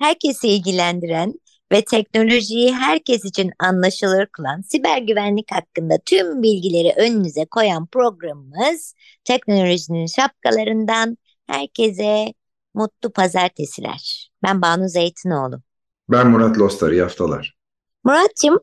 Herkesi 0.00 0.48
ilgilendiren 0.48 1.34
ve 1.72 1.84
teknolojiyi 1.84 2.74
herkes 2.74 3.24
için 3.24 3.50
anlaşılır 3.58 4.26
kılan 4.26 4.62
siber 4.62 4.98
güvenlik 5.02 5.52
hakkında 5.52 5.98
tüm 6.06 6.42
bilgileri 6.42 6.94
önünüze 6.96 7.44
koyan 7.44 7.86
programımız 7.86 8.94
teknolojinin 9.24 10.06
şapkalarından 10.06 11.18
herkese 11.46 12.34
mutlu 12.74 13.12
pazartesiler. 13.12 14.30
Ben 14.42 14.62
Banu 14.62 14.88
Zeytinoğlu. 14.88 15.62
Ben 16.08 16.30
Murat 16.30 16.58
Lostar, 16.58 16.92
iyi 16.92 17.02
haftalar. 17.02 17.59
Murat'cığım 18.04 18.58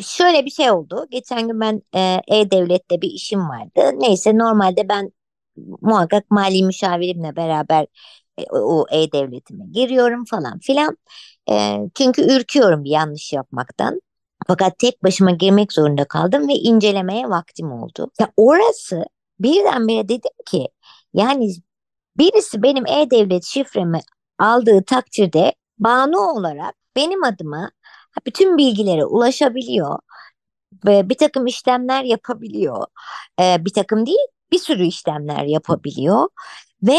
şöyle 0.00 0.44
bir 0.44 0.50
şey 0.50 0.70
oldu. 0.70 1.06
Geçen 1.10 1.48
gün 1.48 1.60
ben 1.60 1.82
e, 1.94 2.20
E-Devlet'te 2.28 3.00
bir 3.02 3.10
işim 3.10 3.48
vardı. 3.48 3.80
Neyse 4.00 4.38
normalde 4.38 4.88
ben 4.88 5.12
muhakkak 5.80 6.30
mali 6.30 6.62
müşavirimle 6.64 7.36
beraber 7.36 7.86
e, 8.38 8.44
o 8.52 8.86
e-devletime 8.92 9.64
giriyorum 9.72 10.24
falan 10.24 10.58
filan. 10.58 10.98
E, 11.50 11.78
çünkü 11.94 12.22
ürküyorum 12.36 12.84
bir 12.84 12.90
yanlış 12.90 13.32
yapmaktan. 13.32 14.00
Fakat 14.46 14.78
tek 14.78 15.04
başıma 15.04 15.30
girmek 15.30 15.72
zorunda 15.72 16.04
kaldım 16.04 16.48
ve 16.48 16.54
incelemeye 16.54 17.30
vaktim 17.30 17.72
oldu. 17.72 18.10
Ya 18.20 18.32
orası 18.36 19.04
birdenbire 19.40 20.08
dedim 20.08 20.32
ki 20.46 20.68
yani 21.14 21.50
birisi 22.18 22.62
benim 22.62 22.86
e-devlet 22.86 23.44
şifremi 23.44 24.00
aldığı 24.38 24.82
takdirde 24.84 25.54
banu 25.78 26.18
olarak 26.20 26.74
benim 26.96 27.24
adıma 27.24 27.70
bütün 28.26 28.58
bilgilere 28.58 29.04
ulaşabiliyor 29.04 29.98
bir 30.84 31.14
takım 31.14 31.46
işlemler 31.46 32.04
yapabiliyor. 32.04 32.86
Ee, 33.40 33.56
bir 33.64 33.72
takım 33.72 34.06
değil 34.06 34.26
bir 34.52 34.58
sürü 34.58 34.86
işlemler 34.86 35.44
yapabiliyor 35.44 36.28
ve 36.82 36.98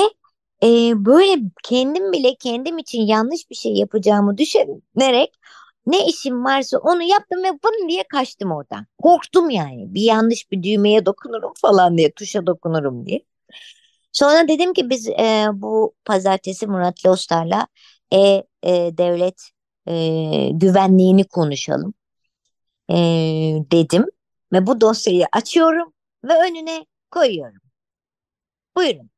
e, 0.63 0.67
böyle 1.05 1.41
kendim 1.63 2.11
bile 2.11 2.35
kendim 2.35 2.77
için 2.77 3.01
yanlış 3.01 3.49
bir 3.49 3.55
şey 3.55 3.73
yapacağımı 3.73 4.37
düşünerek 4.37 5.33
ne 5.85 6.07
işim 6.07 6.45
varsa 6.45 6.77
onu 6.77 7.03
yaptım 7.03 7.43
ve 7.43 7.51
bunu 7.63 7.89
diye 7.89 8.03
kaçtım 8.03 8.51
oradan. 8.51 8.87
Korktum 9.03 9.49
yani 9.49 9.93
bir 9.93 10.01
yanlış 10.01 10.51
bir 10.51 10.63
düğmeye 10.63 11.05
dokunurum 11.05 11.53
falan 11.61 11.97
diye 11.97 12.11
tuşa 12.11 12.47
dokunurum 12.47 13.05
diye. 13.05 13.21
Sonra 14.11 14.47
dedim 14.47 14.73
ki 14.73 14.89
biz 14.89 15.09
e, 15.09 15.47
bu 15.53 15.95
pazartesi 16.05 16.67
Murat 16.67 17.05
Lostar'la 17.05 17.67
e, 18.13 18.17
e, 18.63 18.97
devlet 18.97 19.51
e, 19.87 19.93
güvenliğini 20.53 21.23
konuşalım 21.23 21.93
e, 22.89 22.95
dedim 23.71 24.05
ve 24.53 24.67
bu 24.67 24.81
dosyayı 24.81 25.25
açıyorum 25.33 25.93
ve 26.23 26.33
önüne 26.33 26.85
koyuyorum. 27.11 27.61
Buyurun. 28.77 29.09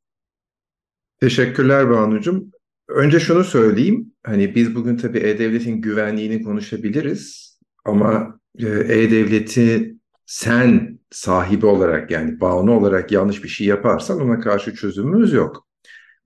Teşekkürler 1.20 1.90
Banu'cum. 1.90 2.52
Önce 2.88 3.20
şunu 3.20 3.44
söyleyeyim. 3.44 4.14
Hani 4.24 4.56
biz 4.56 4.76
bugün 4.76 4.98
tabii 4.98 5.20
E-Devlet'in 5.20 5.82
güvenliğini 5.82 6.44
konuşabiliriz. 6.44 7.54
Ama 7.86 8.40
e, 8.60 8.68
E-Devlet'i 8.68 9.96
sen 10.26 11.00
sahibi 11.12 11.66
olarak 11.66 12.12
yani 12.12 12.42
Banu 12.42 12.78
olarak 12.78 13.12
yanlış 13.12 13.44
bir 13.44 13.50
şey 13.50 13.68
yaparsan 13.68 14.22
ona 14.22 14.40
karşı 14.40 14.76
çözümümüz 14.76 15.34
yok. 15.34 15.68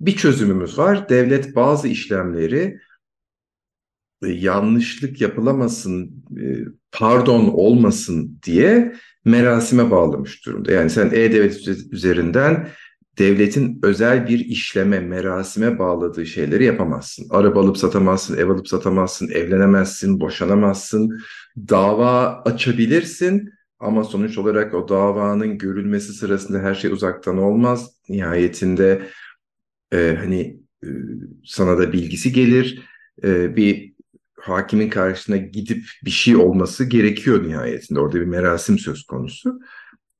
Bir 0.01 0.15
çözümümüz 0.15 0.77
var. 0.77 1.09
Devlet 1.09 1.55
bazı 1.55 1.87
işlemleri 1.87 2.79
yanlışlık 4.25 5.21
yapılamasın, 5.21 6.23
e, 6.37 6.43
pardon 6.91 7.47
olmasın 7.47 8.39
diye 8.45 8.93
merasime 9.25 9.91
bağlamış 9.91 10.45
durumda. 10.45 10.71
Yani 10.71 10.89
sen 10.89 11.07
E-Devlet 11.07 11.67
üzerinden 11.91 12.67
devletin 13.17 13.79
özel 13.83 14.27
bir 14.27 14.39
işleme, 14.39 14.99
merasime 14.99 15.79
bağladığı 15.79 16.25
şeyleri 16.25 16.63
yapamazsın. 16.65 17.27
Araba 17.29 17.61
alıp 17.61 17.77
satamazsın, 17.77 18.37
ev 18.37 18.49
alıp 18.49 18.67
satamazsın, 18.67 19.29
evlenemezsin, 19.29 20.19
boşanamazsın. 20.19 21.19
Dava 21.69 22.41
açabilirsin 22.45 23.49
ama 23.79 24.03
sonuç 24.03 24.37
olarak 24.37 24.73
o 24.73 24.89
davanın 24.89 25.57
görülmesi 25.57 26.13
sırasında 26.13 26.59
her 26.59 26.75
şey 26.75 26.91
uzaktan 26.91 27.37
olmaz. 27.37 27.91
Nihayetinde 28.09 29.01
e, 29.93 30.17
hani 30.19 30.59
e, 30.83 30.87
sana 31.45 31.77
da 31.77 31.93
bilgisi 31.93 32.33
gelir. 32.33 32.81
E, 33.23 33.55
bir 33.55 33.96
hakimin 34.39 34.89
karşısına 34.89 35.37
gidip 35.37 35.85
bir 36.05 36.11
şey 36.11 36.35
olması 36.35 36.85
gerekiyor 36.85 37.47
nihayetinde. 37.47 37.99
Orada 37.99 38.15
bir 38.15 38.25
merasim 38.25 38.79
söz 38.79 39.03
konusu. 39.03 39.59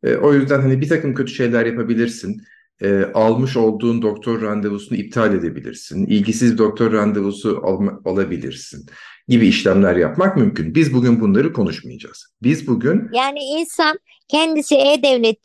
E, 0.04 0.16
o 0.16 0.34
yüzden 0.34 0.62
hani 0.62 0.82
bir 0.82 0.90
takım 0.90 1.14
kötü 1.14 1.34
şeyler 1.34 1.66
yapabilirsin 1.66 2.42
e, 2.82 3.04
almış 3.14 3.58
olduğun 3.58 4.02
doktor 4.02 4.42
randevusunu 4.42 4.98
iptal 4.98 5.34
edebilirsin. 5.34 6.06
İlgisiz 6.06 6.58
doktor 6.58 6.94
randevusu 6.94 7.62
al, 7.64 7.88
alabilirsin 8.06 8.86
gibi 9.28 9.48
işlemler 9.48 9.96
yapmak 9.96 10.38
mümkün. 10.38 10.76
Biz 10.76 10.94
bugün 10.94 11.22
bunları 11.22 11.54
konuşmayacağız. 11.54 12.28
Biz 12.44 12.68
bugün... 12.68 13.10
Yani 13.14 13.40
insan 13.40 14.00
kendisi 14.28 14.76
e-devlet 14.76 15.40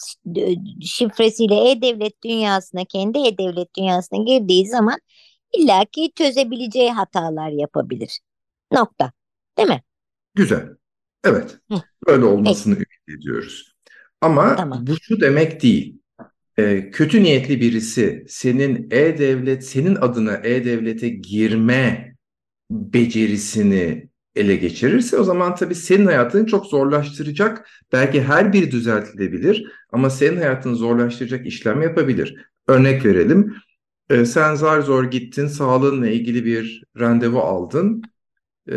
şifresiyle 0.80 1.70
e-devlet 1.70 2.24
dünyasına, 2.24 2.84
kendi 2.84 3.18
e-devlet 3.18 3.76
dünyasına 3.78 4.24
girdiği 4.24 4.66
zaman 4.66 4.98
illaki 5.58 6.12
çözebileceği 6.14 6.92
hatalar 6.92 7.50
yapabilir. 7.50 8.18
Nokta. 8.72 9.12
Değil 9.58 9.68
mi? 9.68 9.82
Güzel. 10.34 10.68
Evet. 11.24 11.58
Hı. 11.72 11.82
Böyle 12.06 12.24
olmasını 12.24 12.74
evet. 12.76 12.86
ümit 13.08 13.20
ediyoruz. 13.20 13.72
Ama 14.20 14.56
tamam. 14.56 14.86
bu 14.86 14.96
şu 15.00 15.20
demek 15.20 15.62
değil 15.62 16.02
e, 16.58 16.90
kötü 16.90 17.22
niyetli 17.22 17.60
birisi 17.60 18.24
senin 18.28 18.88
e-devlet, 18.90 19.64
senin 19.64 19.94
adına 19.96 20.36
e-devlete 20.36 21.08
girme 21.08 22.14
becerisini 22.70 24.08
ele 24.34 24.56
geçirirse 24.56 25.18
o 25.18 25.24
zaman 25.24 25.54
tabii 25.54 25.74
senin 25.74 26.06
hayatını 26.06 26.46
çok 26.46 26.66
zorlaştıracak. 26.66 27.68
Belki 27.92 28.22
her 28.22 28.52
biri 28.52 28.70
düzeltilebilir 28.70 29.72
ama 29.92 30.10
senin 30.10 30.36
hayatını 30.36 30.76
zorlaştıracak 30.76 31.46
işlem 31.46 31.82
yapabilir. 31.82 32.36
Örnek 32.68 33.04
verelim. 33.04 33.54
E, 34.10 34.24
sen 34.24 34.54
zar 34.54 34.80
zor 34.80 35.04
gittin, 35.04 35.46
sağlığınla 35.46 36.08
ilgili 36.08 36.44
bir 36.44 36.84
randevu 37.00 37.40
aldın 37.40 38.02
e, 38.70 38.76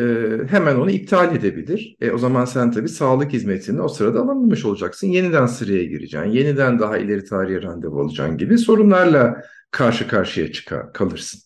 hemen 0.50 0.76
onu 0.76 0.92
iptal 0.92 1.36
edebilir. 1.36 1.96
E, 2.02 2.12
o 2.12 2.18
zaman 2.18 2.46
sen 2.46 2.72
tabii 2.72 2.90
sağlık 2.90 3.34
hizmetini 3.34 3.82
o 3.82 3.88
sırada 3.88 4.20
alamamış 4.20 4.66
olacaksın. 4.66 5.08
Yeniden 5.08 5.46
sıraya 5.46 5.84
gireceksin. 5.84 6.30
Yeniden 6.30 6.80
daha 6.80 6.98
ileri 6.98 7.26
tarihe 7.26 7.62
randevu 7.62 8.02
alacaksın 8.02 8.38
gibi 8.38 8.58
sorunlarla 8.58 9.42
karşı 9.72 10.08
karşıya 10.08 10.52
çıkar, 10.52 10.94
kalırsın. 10.94 11.42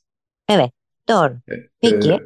Evet, 0.49 0.71
doğru. 1.09 1.33
E, 1.51 1.55
Peki. 1.81 2.11
E, 2.11 2.19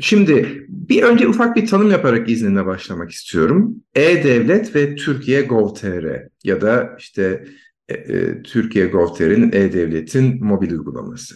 şimdi 0.00 0.66
bir 0.68 1.02
önce 1.02 1.28
ufak 1.28 1.56
bir 1.56 1.66
tanım 1.66 1.90
yaparak 1.90 2.28
izninle 2.28 2.66
başlamak 2.66 3.10
istiyorum. 3.10 3.76
E-Devlet 3.94 4.76
ve 4.76 4.94
Türkiye 4.94 5.42
Gov.tr 5.42 6.28
ya 6.44 6.60
da 6.60 6.96
işte 6.98 7.44
e, 7.88 7.94
e, 7.94 8.42
Türkiye 8.42 8.86
Gov.tr'in 8.86 9.52
E-Devlet'in 9.52 10.44
mobil 10.44 10.70
uygulaması. 10.70 11.34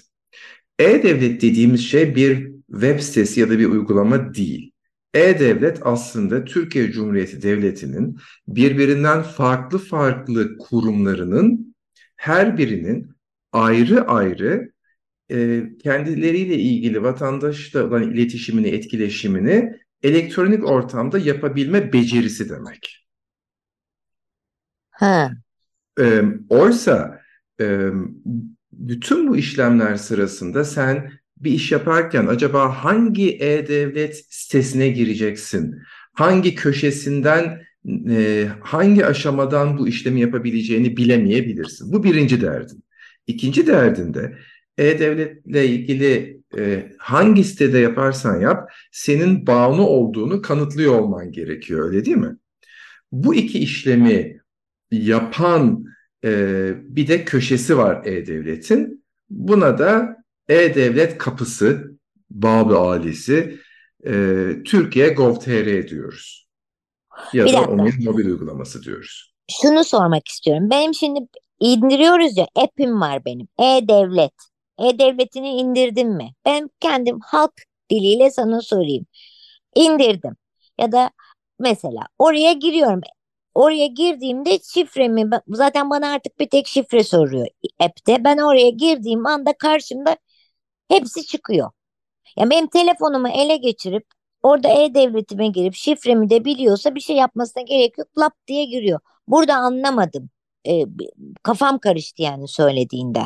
E-Devlet 0.79 1.43
dediğimiz 1.43 1.81
şey 1.81 2.15
bir 2.15 2.50
web 2.73 3.01
sitesi 3.01 3.41
ya 3.41 3.51
da 3.51 3.59
bir 3.59 3.67
uygulama 3.67 4.35
değil. 4.35 4.73
E-Devlet 5.15 5.79
aslında 5.83 6.45
Türkiye 6.45 6.93
Cumhuriyeti 6.93 7.43
Devleti'nin 7.43 8.19
birbirinden 8.49 9.23
farklı 9.23 9.79
farklı 9.79 10.59
kurumlarının 10.59 11.75
her 12.17 12.59
birinin 12.59 13.11
ayrı 13.53 14.09
ayrı 14.09 14.73
e, 15.31 15.63
kendileriyle 15.83 16.55
ilgili 16.55 17.03
vatandaşla 17.03 17.87
olan 17.87 18.03
iletişimini, 18.03 18.69
etkileşimini 18.69 19.73
elektronik 20.03 20.71
ortamda 20.71 21.19
yapabilme 21.19 21.93
becerisi 21.93 22.49
demek. 22.49 23.07
Ha. 24.91 25.33
E, 26.01 26.23
oysa 26.49 27.21
e, 27.61 27.91
bütün 28.73 29.29
bu 29.29 29.37
işlemler 29.37 29.97
sırasında 29.97 30.65
sen 30.65 31.20
bir 31.41 31.53
iş 31.53 31.73
yaparken 31.73 32.27
acaba 32.27 32.85
hangi 32.85 33.37
e-devlet 33.37 34.25
sitesine 34.29 34.89
gireceksin? 34.89 35.83
Hangi 36.13 36.55
köşesinden, 36.55 37.63
e, 38.11 38.47
hangi 38.61 39.07
aşamadan 39.07 39.79
bu 39.79 39.89
işlemi 39.89 40.21
yapabileceğini 40.21 40.97
bilemeyebilirsin. 40.97 41.93
Bu 41.93 42.05
birinci 42.05 42.41
derdin. 42.41 42.85
İkinci 43.27 43.67
derdinde 43.67 44.39
e-devletle 44.79 45.67
ilgili 45.67 46.41
e, 46.59 46.93
hangi 46.99 47.45
sitede 47.45 47.79
yaparsan 47.79 48.41
yap 48.41 48.71
senin 48.93 49.47
bağımlı 49.47 49.83
olduğunu 49.83 50.43
kanıtlıyor 50.43 50.99
olman 50.99 51.33
gerekiyor 51.33 51.87
öyle 51.89 52.05
değil 52.05 52.17
mi? 52.17 52.37
Bu 53.13 53.35
iki 53.35 53.59
işlemi 53.59 54.41
yapan 54.91 55.85
e, 56.25 56.73
bir 56.77 57.09
de 57.09 57.25
köşesi 57.25 57.79
var 57.79 58.03
E-Devlet'in. 58.05 59.05
Buna 59.31 59.79
da 59.79 60.20
E-Devlet 60.51 61.19
kapısı, 61.19 61.91
Babı 62.31 62.79
Alisi, 62.79 63.59
e, 64.07 64.13
Türkiye 64.67 65.09
Gov.tr 65.09 65.89
diyoruz. 65.89 66.49
Ya 67.33 67.45
Bir 67.45 67.53
da 67.53 67.57
dakika. 67.57 67.73
onun 67.73 68.05
mobil 68.05 68.27
uygulaması 68.27 68.83
diyoruz. 68.83 69.35
Şunu 69.63 69.85
sormak 69.85 70.29
istiyorum. 70.29 70.71
Benim 70.71 70.95
şimdi 70.95 71.21
indiriyoruz 71.61 72.37
ya 72.37 72.47
app'im 72.55 73.01
var 73.01 73.25
benim. 73.25 73.49
E-Devlet. 73.59 74.33
E-Devlet'ini 74.79 75.49
indirdin 75.49 76.09
mi? 76.09 76.31
Ben 76.45 76.71
kendim 76.81 77.19
halk 77.25 77.53
diliyle 77.91 78.31
sana 78.31 78.61
sorayım. 78.61 79.07
İndirdim. 79.75 80.37
Ya 80.81 80.93
da 80.93 81.11
mesela 81.59 82.01
oraya 82.19 82.53
giriyorum. 82.53 83.01
Oraya 83.55 83.87
girdiğimde 83.87 84.59
şifremi 84.75 85.31
zaten 85.49 85.91
bana 85.91 86.13
artık 86.13 86.39
bir 86.41 86.49
tek 86.49 86.67
şifre 86.67 87.05
soruyor 87.05 87.47
app'te. 87.81 88.25
Ben 88.25 88.39
oraya 88.39 88.71
girdiğim 88.71 89.27
anda 89.27 89.53
karşımda 89.59 90.17
hepsi 90.91 91.27
çıkıyor. 91.27 91.71
Ya 92.37 92.51
benim 92.51 92.67
telefonumu 92.67 93.29
ele 93.29 93.57
geçirip 93.57 94.05
orada 94.43 94.69
e-devletime 94.69 95.49
girip 95.49 95.75
şifremi 95.75 96.31
de 96.31 96.45
biliyorsa 96.45 96.95
bir 96.95 97.01
şey 97.01 97.17
yapmasına 97.17 97.63
gerek 97.63 97.99
yok. 97.99 98.09
Lap 98.19 98.33
diye 98.47 98.65
giriyor. 98.65 99.01
Burada 99.29 99.55
anlamadım. 99.55 100.31
Ee, 100.69 100.85
kafam 101.43 101.79
karıştı 101.79 102.23
yani 102.23 102.49
söylediğinde. 102.49 103.21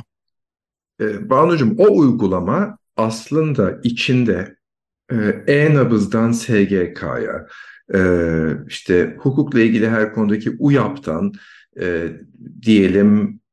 E, 1.01 1.31
Banucuğum 1.31 1.77
o 1.79 1.99
uygulama 1.99 2.79
aslında 2.97 3.81
içinde 3.83 4.57
e, 5.13 5.17
e-nabızdan 5.53 6.33
SGK'ya, 6.33 7.47
e, 7.95 8.01
işte 8.69 9.17
hukukla 9.19 9.61
ilgili 9.61 9.89
her 9.89 10.13
konudaki 10.13 10.57
UYAP'tan 10.59 11.33
e, 11.81 12.09
diyelim 12.63 13.29
e, 13.29 13.44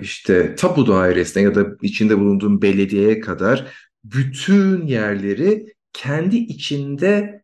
işte 0.00 0.54
tapu 0.54 0.86
dairesine 0.86 1.42
ya 1.42 1.54
da 1.54 1.66
içinde 1.82 2.18
bulunduğun 2.18 2.62
belediyeye 2.62 3.20
kadar 3.20 3.72
bütün 4.04 4.86
yerleri 4.86 5.66
kendi 5.92 6.36
içinde 6.36 7.42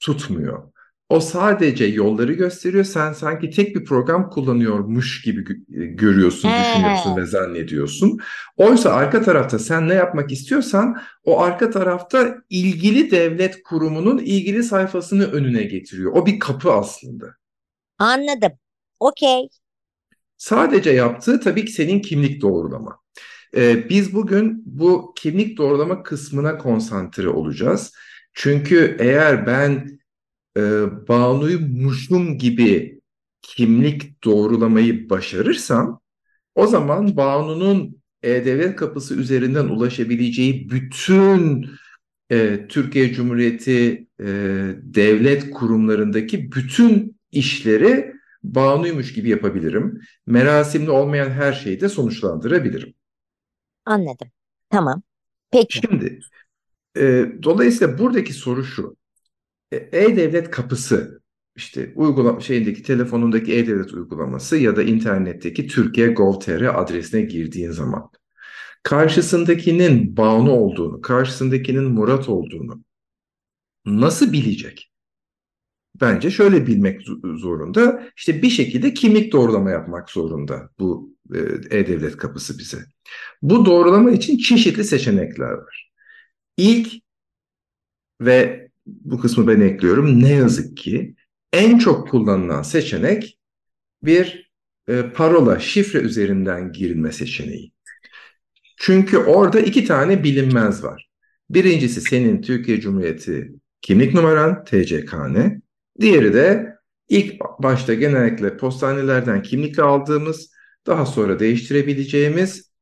tutmuyor. 0.00 0.72
O 1.08 1.20
sadece 1.20 1.84
yolları 1.84 2.32
gösteriyor. 2.32 2.84
Sen 2.84 3.12
sanki 3.12 3.50
tek 3.50 3.76
bir 3.76 3.84
program 3.84 4.30
kullanıyormuş 4.30 5.22
gibi 5.22 5.40
gö- 5.40 5.96
görüyorsun, 5.96 6.50
düşünüyorsun 6.50 7.16
ve 7.16 7.26
zannediyorsun. 7.26 8.18
Oysa 8.56 8.92
arka 8.92 9.22
tarafta 9.22 9.58
sen 9.58 9.88
ne 9.88 9.94
yapmak 9.94 10.32
istiyorsan 10.32 10.96
o 11.24 11.40
arka 11.40 11.70
tarafta 11.70 12.36
ilgili 12.50 13.10
devlet 13.10 13.62
kurumunun 13.62 14.18
ilgili 14.18 14.62
sayfasını 14.62 15.24
önüne 15.24 15.62
getiriyor. 15.62 16.12
O 16.12 16.26
bir 16.26 16.38
kapı 16.38 16.72
aslında. 16.72 17.26
Anladım. 17.98 18.52
Okey. 19.00 19.48
Sadece 20.42 20.90
yaptığı 20.90 21.40
tabii 21.40 21.64
ki 21.64 21.72
senin 21.72 22.00
kimlik 22.00 22.42
doğrulama. 22.42 22.98
Ee, 23.56 23.88
biz 23.88 24.14
bugün 24.14 24.62
bu 24.66 25.12
kimlik 25.16 25.58
doğrulama 25.58 26.02
kısmına 26.02 26.58
konsantre 26.58 27.28
olacağız. 27.28 27.92
Çünkü 28.32 28.96
eğer 28.98 29.46
ben 29.46 29.98
e, 30.56 30.60
Banu'ymuşum 31.08 32.38
gibi 32.38 33.00
kimlik 33.42 34.24
doğrulamayı 34.24 35.10
başarırsam 35.10 36.00
o 36.54 36.66
zaman 36.66 37.16
Banu'nun 37.16 37.96
E-Devlet 38.22 38.76
kapısı 38.76 39.14
üzerinden 39.14 39.64
ulaşabileceği 39.64 40.70
bütün 40.70 41.70
e, 42.30 42.66
Türkiye 42.68 43.12
Cumhuriyeti 43.12 44.06
e, 44.20 44.26
devlet 44.82 45.50
kurumlarındaki 45.50 46.52
bütün 46.52 47.16
işleri 47.32 48.11
Banu'ymuş 48.42 49.12
gibi 49.12 49.28
yapabilirim. 49.28 50.00
Merasimli 50.26 50.90
olmayan 50.90 51.30
her 51.30 51.52
şeyi 51.52 51.80
de 51.80 51.88
sonuçlandırabilirim. 51.88 52.94
Anladım. 53.84 54.28
Tamam. 54.70 55.02
Peki. 55.50 55.78
Şimdi 55.78 56.20
e, 56.96 57.26
dolayısıyla 57.42 57.98
buradaki 57.98 58.32
soru 58.32 58.64
şu. 58.64 58.96
E, 59.72 59.76
E-Devlet 59.76 60.50
kapısı 60.50 61.22
işte 61.56 61.92
uygulama 61.94 62.40
şeyindeki 62.40 62.82
telefonundaki 62.82 63.52
E-Devlet 63.54 63.92
uygulaması 63.92 64.56
ya 64.56 64.76
da 64.76 64.82
internetteki 64.82 65.66
Türkiye 65.66 66.08
Gov.tr 66.08 66.82
adresine 66.82 67.22
girdiğin 67.22 67.70
zaman 67.70 68.10
karşısındakinin 68.82 70.16
Banu 70.16 70.52
olduğunu, 70.52 71.00
karşısındakinin 71.00 71.84
Murat 71.84 72.28
olduğunu 72.28 72.84
nasıl 73.86 74.32
bilecek? 74.32 74.91
Bence 76.00 76.30
şöyle 76.30 76.66
bilmek 76.66 77.00
zo- 77.00 77.38
zorunda. 77.38 78.08
İşte 78.16 78.42
bir 78.42 78.50
şekilde 78.50 78.94
kimlik 78.94 79.32
doğrulama 79.32 79.70
yapmak 79.70 80.10
zorunda 80.10 80.70
bu 80.78 81.16
e, 81.34 81.38
E-Devlet 81.78 82.16
kapısı 82.16 82.58
bize. 82.58 82.78
Bu 83.42 83.66
doğrulama 83.66 84.10
için 84.10 84.38
çeşitli 84.38 84.84
seçenekler 84.84 85.50
var. 85.52 85.92
İlk 86.56 86.92
ve 88.20 88.68
bu 88.86 89.20
kısmı 89.20 89.46
ben 89.46 89.60
ekliyorum. 89.60 90.22
Ne 90.22 90.32
yazık 90.32 90.76
ki 90.76 91.14
en 91.52 91.78
çok 91.78 92.08
kullanılan 92.08 92.62
seçenek 92.62 93.38
bir 94.04 94.52
e, 94.88 95.02
parola, 95.02 95.60
şifre 95.60 95.98
üzerinden 96.00 96.72
girilme 96.72 97.12
seçeneği. 97.12 97.72
Çünkü 98.76 99.18
orada 99.18 99.60
iki 99.60 99.84
tane 99.84 100.24
bilinmez 100.24 100.84
var. 100.84 101.10
Birincisi 101.50 102.00
senin 102.00 102.42
Türkiye 102.42 102.80
Cumhuriyeti 102.80 103.52
kimlik 103.80 104.14
numaran, 104.14 104.64
TCKN. 104.64 105.61
Diğeri 106.00 106.34
de 106.34 106.76
ilk 107.08 107.40
başta 107.58 107.94
genellikle 107.94 108.56
postanelerden 108.56 109.42
kimlik 109.42 109.78
aldığımız, 109.78 110.52
daha 110.86 111.06
sonra 111.06 111.38
değiştirebileceğimiz 111.38 112.72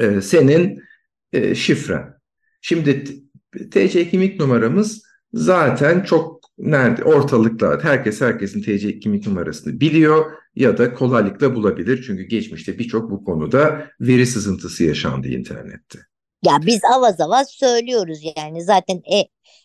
e, 0.00 0.20
senin 0.20 0.82
e, 1.32 1.54
şifren. 1.54 2.14
Şimdi 2.60 3.04
TC 3.70 4.10
kimlik 4.10 4.40
numaramız 4.40 5.02
zaten 5.32 6.02
çok 6.02 6.40
nerede 6.58 7.04
ortalıkta 7.04 7.78
herkes 7.82 8.20
herkesin 8.20 8.62
TC 8.62 8.98
kimlik 8.98 9.26
numarasını 9.26 9.80
biliyor 9.80 10.32
ya 10.54 10.78
da 10.78 10.94
kolaylıkla 10.94 11.54
bulabilir. 11.54 12.04
Çünkü 12.06 12.22
geçmişte 12.22 12.78
birçok 12.78 13.10
bu 13.10 13.24
konuda 13.24 13.90
veri 14.00 14.26
sızıntısı 14.26 14.84
yaşandı 14.84 15.28
internette. 15.28 15.98
Ya 16.44 16.58
biz 16.66 16.80
avaz 16.96 17.20
avaz 17.20 17.50
söylüyoruz 17.50 18.18
yani 18.36 18.62
zaten 18.62 19.02
e, 19.12 19.18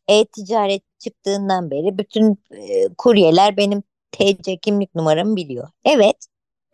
e-ticaret 0.08 0.84
çıktığından 1.03 1.72
beri 1.72 1.98
bütün 1.98 2.31
e, 2.51 2.93
kuryeler 2.98 3.57
benim 3.57 3.83
TC 4.12 4.57
kimlik 4.57 4.95
numaramı 4.95 5.36
biliyor. 5.36 5.67
Evet. 5.86 6.15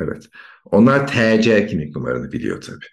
Evet. 0.02 0.30
Onlar 0.72 1.08
TC 1.08 1.68
kimlik 1.68 1.96
numaranı 1.96 2.32
biliyor 2.32 2.62
tabii. 2.62 2.86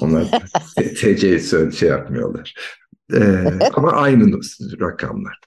Onlar 0.00 0.24
TC 0.96 1.38
söyle 1.38 1.72
şey 1.72 1.88
yapmıyorlar. 1.88 2.54
Ee, 3.14 3.44
ama 3.74 3.92
aynı 3.92 4.40
rakamlar. 4.80 5.38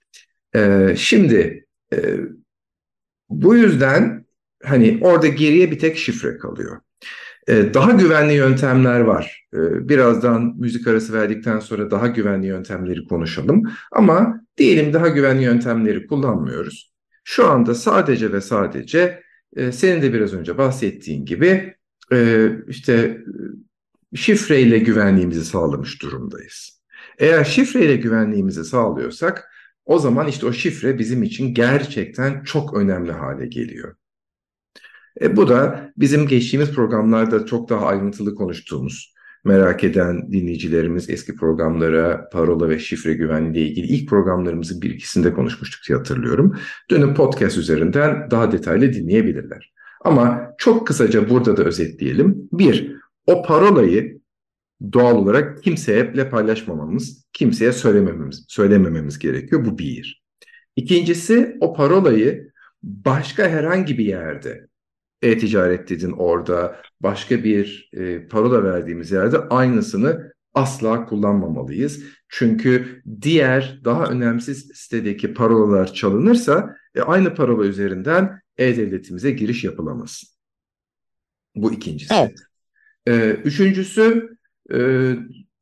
Ee, 0.55 0.95
şimdi 0.97 1.65
e, 1.93 2.17
bu 3.29 3.55
yüzden 3.55 4.25
hani 4.63 4.99
orada 5.01 5.27
geriye 5.27 5.71
bir 5.71 5.79
tek 5.79 5.97
şifre 5.97 6.37
kalıyor. 6.37 6.81
Ee, 7.47 7.73
daha 7.73 7.91
güvenli 7.91 8.33
yöntemler 8.33 8.99
var. 8.99 9.47
Ee, 9.53 9.89
birazdan 9.89 10.55
müzik 10.57 10.87
arası 10.87 11.13
verdikten 11.13 11.59
sonra 11.59 11.91
daha 11.91 12.07
güvenli 12.07 12.47
yöntemleri 12.47 13.03
konuşalım. 13.03 13.63
Ama 13.91 14.41
diyelim 14.57 14.93
daha 14.93 15.07
güvenli 15.07 15.43
yöntemleri 15.43 16.07
kullanmıyoruz. 16.07 16.93
Şu 17.23 17.47
anda 17.47 17.75
sadece 17.75 18.33
ve 18.33 18.41
sadece 18.41 19.23
e, 19.55 19.71
senin 19.71 20.01
de 20.01 20.13
biraz 20.13 20.33
önce 20.33 20.57
bahsettiğin 20.57 21.25
gibi 21.25 21.75
e, 22.11 22.49
işte 22.67 23.23
şifreyle 24.15 24.79
güvenliğimizi 24.79 25.45
sağlamış 25.45 26.01
durumdayız. 26.01 26.81
Eğer 27.19 27.43
şifreyle 27.43 27.95
güvenliğimizi 27.95 28.65
sağlıyorsak 28.65 29.49
o 29.85 29.99
zaman 29.99 30.27
işte 30.27 30.45
o 30.45 30.53
şifre 30.53 30.99
bizim 30.99 31.23
için 31.23 31.53
gerçekten 31.53 32.43
çok 32.43 32.73
önemli 32.73 33.11
hale 33.11 33.47
geliyor. 33.47 33.95
E, 35.21 35.37
bu 35.37 35.47
da 35.47 35.91
bizim 35.97 36.27
geçtiğimiz 36.27 36.71
programlarda 36.71 37.45
çok 37.45 37.69
daha 37.69 37.85
ayrıntılı 37.85 38.35
konuştuğumuz, 38.35 39.13
merak 39.45 39.83
eden 39.83 40.31
dinleyicilerimiz 40.31 41.09
eski 41.09 41.35
programlara 41.35 42.29
parola 42.29 42.69
ve 42.69 42.79
şifre 42.79 43.13
güvenliği 43.13 43.65
ile 43.65 43.71
ilgili 43.71 43.87
ilk 43.87 44.09
programlarımızın 44.09 44.81
bir 44.81 44.89
ikisinde 44.89 45.33
konuşmuştuk 45.33 45.81
diye 45.87 45.97
hatırlıyorum. 45.97 46.55
Dönüp 46.91 47.17
podcast 47.17 47.57
üzerinden 47.57 48.31
daha 48.31 48.51
detaylı 48.51 48.93
dinleyebilirler. 48.93 49.73
Ama 50.01 50.53
çok 50.57 50.87
kısaca 50.87 51.29
burada 51.29 51.57
da 51.57 51.63
özetleyelim. 51.63 52.49
Bir, 52.51 52.95
o 53.27 53.43
parolayı 53.43 54.21
doğal 54.93 55.15
olarak 55.15 55.63
kimseye 55.63 56.29
paylaşmamamız, 56.29 57.25
kimseye 57.33 57.71
söylemememiz, 57.71 58.45
söylemememiz 58.47 59.19
gerekiyor. 59.19 59.65
Bu 59.65 59.77
bir. 59.77 60.23
İkincisi 60.75 61.57
o 61.59 61.73
parolayı 61.73 62.51
başka 62.83 63.49
herhangi 63.49 63.97
bir 63.97 64.05
yerde 64.05 64.67
e-ticaret 65.21 65.89
dedin 65.89 66.11
orada 66.11 66.81
başka 67.01 67.43
bir 67.43 67.89
e, 67.93 68.27
parola 68.27 68.63
verdiğimiz 68.63 69.11
yerde 69.11 69.39
aynısını 69.39 70.33
asla 70.53 71.05
kullanmamalıyız. 71.05 72.03
Çünkü 72.29 73.01
diğer 73.21 73.81
daha 73.85 74.05
önemsiz 74.05 74.71
sitedeki 74.73 75.33
parolalar 75.33 75.93
çalınırsa 75.93 76.75
e, 76.95 77.01
aynı 77.01 77.35
parola 77.35 77.65
üzerinden 77.65 78.41
e-devletimize 78.57 79.31
giriş 79.31 79.63
yapılamaz. 79.63 80.23
Bu 81.55 81.73
ikincisi. 81.73 82.13
Evet. 82.13 82.39
E, 83.07 83.31
üçüncüsü 83.31 84.37
e, 84.73 85.13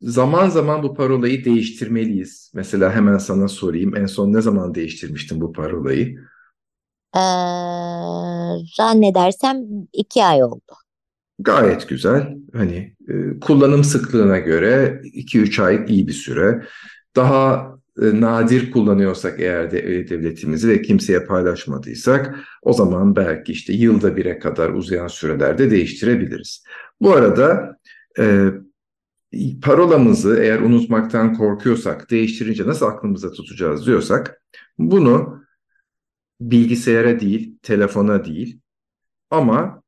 zaman 0.01 0.49
zaman 0.49 0.83
bu 0.83 0.93
parolayı 0.93 1.45
değiştirmeliyiz. 1.45 2.51
Mesela 2.55 2.93
hemen 2.93 3.17
sana 3.17 3.47
sorayım. 3.47 3.95
En 3.95 4.05
son 4.05 4.33
ne 4.33 4.41
zaman 4.41 4.75
değiştirmiştin 4.75 5.41
bu 5.41 5.53
parolayı? 5.53 6.19
Ee, 7.15 7.19
zannedersem 8.75 9.57
iki 9.93 10.23
ay 10.23 10.43
oldu. 10.43 10.73
Gayet 11.39 11.89
güzel. 11.89 12.37
Hani 12.53 12.95
e, 13.07 13.39
kullanım 13.39 13.83
sıklığına 13.83 14.37
göre 14.37 15.01
2-3 15.03 15.63
ay 15.63 15.85
iyi 15.87 16.07
bir 16.07 16.13
süre. 16.13 16.65
Daha 17.15 17.75
e, 18.01 18.21
nadir 18.21 18.71
kullanıyorsak 18.71 19.39
eğer 19.39 19.71
de 19.71 20.09
devletimizi 20.09 20.69
ve 20.69 20.81
kimseye 20.81 21.25
paylaşmadıysak 21.25 22.35
o 22.61 22.73
zaman 22.73 23.15
belki 23.15 23.51
işte 23.51 23.73
yılda 23.73 24.17
bire 24.17 24.39
kadar 24.39 24.69
uzayan 24.69 25.07
sürelerde 25.07 25.71
değiştirebiliriz. 25.71 26.63
Bu 27.01 27.13
arada 27.13 27.77
e, 28.19 28.49
parolamızı 29.61 30.39
eğer 30.41 30.59
unutmaktan 30.59 31.33
korkuyorsak 31.33 32.11
değiştirince 32.11 32.67
nasıl 32.67 32.85
aklımıza 32.85 33.31
tutacağız 33.31 33.85
diyorsak 33.85 34.41
bunu 34.77 35.44
bilgisayara 36.41 37.19
değil, 37.19 37.57
telefona 37.61 38.25
değil 38.25 38.59
ama 39.29 39.83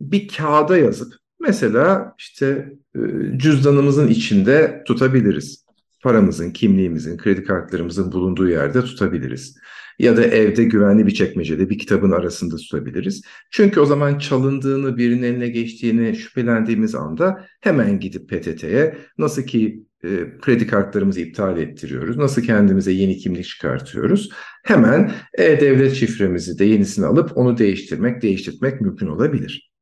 bir 0.00 0.28
kağıda 0.28 0.78
yazıp 0.78 1.14
mesela 1.40 2.14
işte 2.18 2.72
e, 2.96 3.00
cüzdanımızın 3.38 4.08
içinde 4.08 4.82
tutabiliriz. 4.86 5.66
Paramızın, 6.02 6.50
kimliğimizin, 6.50 7.16
kredi 7.16 7.44
kartlarımızın 7.44 8.12
bulunduğu 8.12 8.48
yerde 8.48 8.80
tutabiliriz. 8.82 9.56
Ya 9.98 10.16
da 10.16 10.24
evde 10.24 10.64
güvenli 10.64 11.06
bir 11.06 11.14
çekmecede 11.14 11.70
bir 11.70 11.78
kitabın 11.78 12.10
arasında 12.10 12.56
tutabiliriz. 12.56 13.22
Çünkü 13.50 13.80
o 13.80 13.86
zaman 13.86 14.18
çalındığını, 14.18 14.96
birinin 14.96 15.22
eline 15.22 15.48
geçtiğini 15.48 16.16
şüphelendiğimiz 16.16 16.94
anda 16.94 17.46
hemen 17.60 18.00
gidip 18.00 18.28
PTT'ye 18.28 18.98
nasıl 19.18 19.42
ki 19.42 19.86
e, 20.06 20.38
kredi 20.40 20.66
kartlarımızı 20.66 21.20
iptal 21.20 21.58
ettiriyoruz, 21.58 22.16
nasıl 22.16 22.42
kendimize 22.42 22.92
yeni 22.92 23.16
kimlik 23.16 23.44
çıkartıyoruz. 23.44 24.30
Hemen 24.64 25.12
e-devlet 25.38 25.94
şifremizi 25.94 26.58
de 26.58 26.64
yenisini 26.64 27.06
alıp 27.06 27.36
onu 27.36 27.58
değiştirmek, 27.58 28.22
değiştirmek 28.22 28.80
mümkün 28.80 29.06
olabilir. 29.06 29.72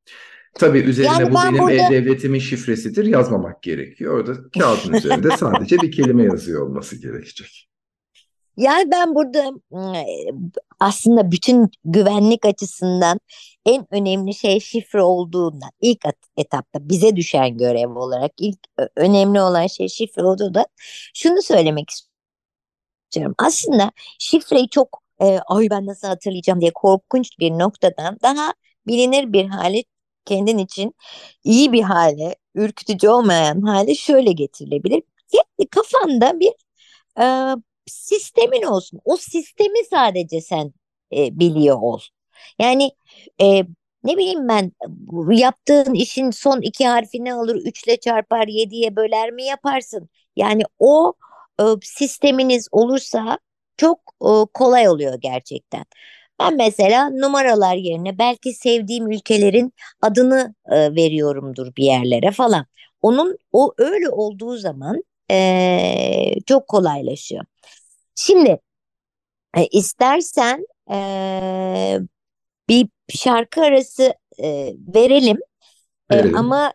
Tabii 0.54 0.78
üzerine 0.78 1.12
yani 1.12 1.30
bu 1.30 1.34
benim 1.44 1.58
burada... 1.58 1.72
e-devletimin 1.72 2.38
şifresidir 2.38 3.04
yazmamak 3.04 3.62
gerekiyor. 3.62 4.14
Orada 4.14 4.32
kağıdın 4.58 4.92
üzerinde 4.92 5.36
sadece 5.36 5.78
bir 5.78 5.92
kelime 5.92 6.22
yazıyor 6.22 6.66
olması 6.66 7.02
gerekecek. 7.02 7.68
Yani 8.56 8.90
ben 8.90 9.14
burada 9.14 9.52
aslında 10.80 11.30
bütün 11.30 11.70
güvenlik 11.84 12.44
açısından 12.46 13.20
en 13.66 13.86
önemli 13.90 14.34
şey 14.34 14.60
şifre 14.60 15.02
olduğundan 15.02 15.70
ilk 15.80 16.04
etapta 16.36 16.88
bize 16.88 17.16
düşen 17.16 17.58
görev 17.58 17.96
olarak 17.96 18.32
ilk 18.38 18.58
önemli 18.96 19.40
olan 19.40 19.66
şey 19.66 19.88
şifre 19.88 20.24
olduğundan 20.24 20.66
şunu 21.14 21.42
söylemek 21.42 21.90
istiyorum. 21.90 23.34
Aslında 23.38 23.92
şifreyi 24.18 24.68
çok 24.68 25.02
e, 25.20 25.38
ay 25.46 25.70
ben 25.70 25.86
nasıl 25.86 26.08
hatırlayacağım 26.08 26.60
diye 26.60 26.72
korkunç 26.74 27.38
bir 27.38 27.50
noktadan 27.50 28.18
daha 28.22 28.54
bilinir 28.86 29.32
bir 29.32 29.46
hale 29.46 29.84
kendin 30.24 30.58
için 30.58 30.94
iyi 31.44 31.72
bir 31.72 31.82
hale, 31.82 32.36
ürkütücü 32.54 33.08
olmayan 33.08 33.62
hale 33.62 33.94
şöyle 33.94 34.32
getirilebilir. 34.32 35.02
Kendi 35.32 35.70
kafanda 35.70 36.40
bir 36.40 36.52
e, 37.20 37.24
sistemin 37.86 38.62
olsun. 38.62 39.00
O 39.04 39.16
sistemi 39.16 39.84
sadece 39.90 40.40
sen 40.40 40.72
e, 41.16 41.38
biliyor 41.38 41.76
ol. 41.82 42.00
Yani 42.58 42.90
e, 43.40 43.62
ne 44.04 44.16
bileyim 44.16 44.48
ben 44.48 44.72
yaptığın 45.30 45.94
işin 45.94 46.30
son 46.30 46.60
iki 46.60 46.86
harfini 46.86 47.34
alır, 47.34 47.56
üçle 47.56 47.96
çarpar, 48.00 48.48
yediye 48.48 48.96
böler 48.96 49.30
mi 49.30 49.44
yaparsın? 49.44 50.08
Yani 50.36 50.62
o 50.78 51.12
e, 51.60 51.64
sisteminiz 51.82 52.68
olursa 52.72 53.38
çok 53.76 53.98
e, 54.22 54.28
kolay 54.54 54.88
oluyor 54.88 55.14
gerçekten. 55.20 55.84
Ben 56.40 56.56
mesela 56.56 57.10
numaralar 57.10 57.74
yerine 57.76 58.18
belki 58.18 58.52
sevdiğim 58.54 59.10
ülkelerin 59.10 59.72
adını 60.02 60.54
e, 60.70 60.94
veriyorumdur 60.94 61.76
bir 61.76 61.84
yerlere 61.84 62.30
falan. 62.30 62.66
Onun 63.02 63.38
o 63.52 63.74
öyle 63.78 64.08
olduğu 64.10 64.56
zaman 64.56 65.04
e, 65.30 66.34
çok 66.46 66.68
kolaylaşıyor. 66.68 67.44
Şimdi 68.14 68.58
e, 69.56 69.66
istersen 69.66 70.66
e, 70.90 71.98
bir 72.68 72.88
şarkı 73.08 73.60
arası 73.60 74.14
e, 74.42 74.74
verelim. 74.94 75.38
E, 76.10 76.34
ama 76.34 76.72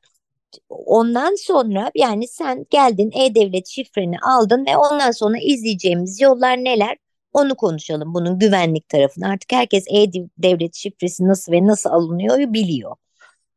ondan 0.70 1.36
sonra 1.36 1.92
yani 1.96 2.28
sen 2.28 2.66
geldin 2.70 3.12
e-devlet 3.14 3.68
şifreni 3.68 4.20
aldın 4.20 4.66
ve 4.66 4.78
ondan 4.78 5.12
sonra 5.12 5.38
izleyeceğimiz 5.42 6.22
yollar 6.22 6.58
neler? 6.58 6.98
Onu 7.34 7.56
konuşalım 7.56 8.14
bunun 8.14 8.40
güvenlik 8.40 8.90
tarafını. 8.90 9.28
Artık 9.28 9.52
herkes 9.52 9.86
e-devlet 9.88 10.76
şifresi 10.76 11.28
nasıl 11.28 11.52
ve 11.52 11.68
nasıl 11.68 11.90
alınıyor 11.90 12.54
biliyor. 12.54 12.96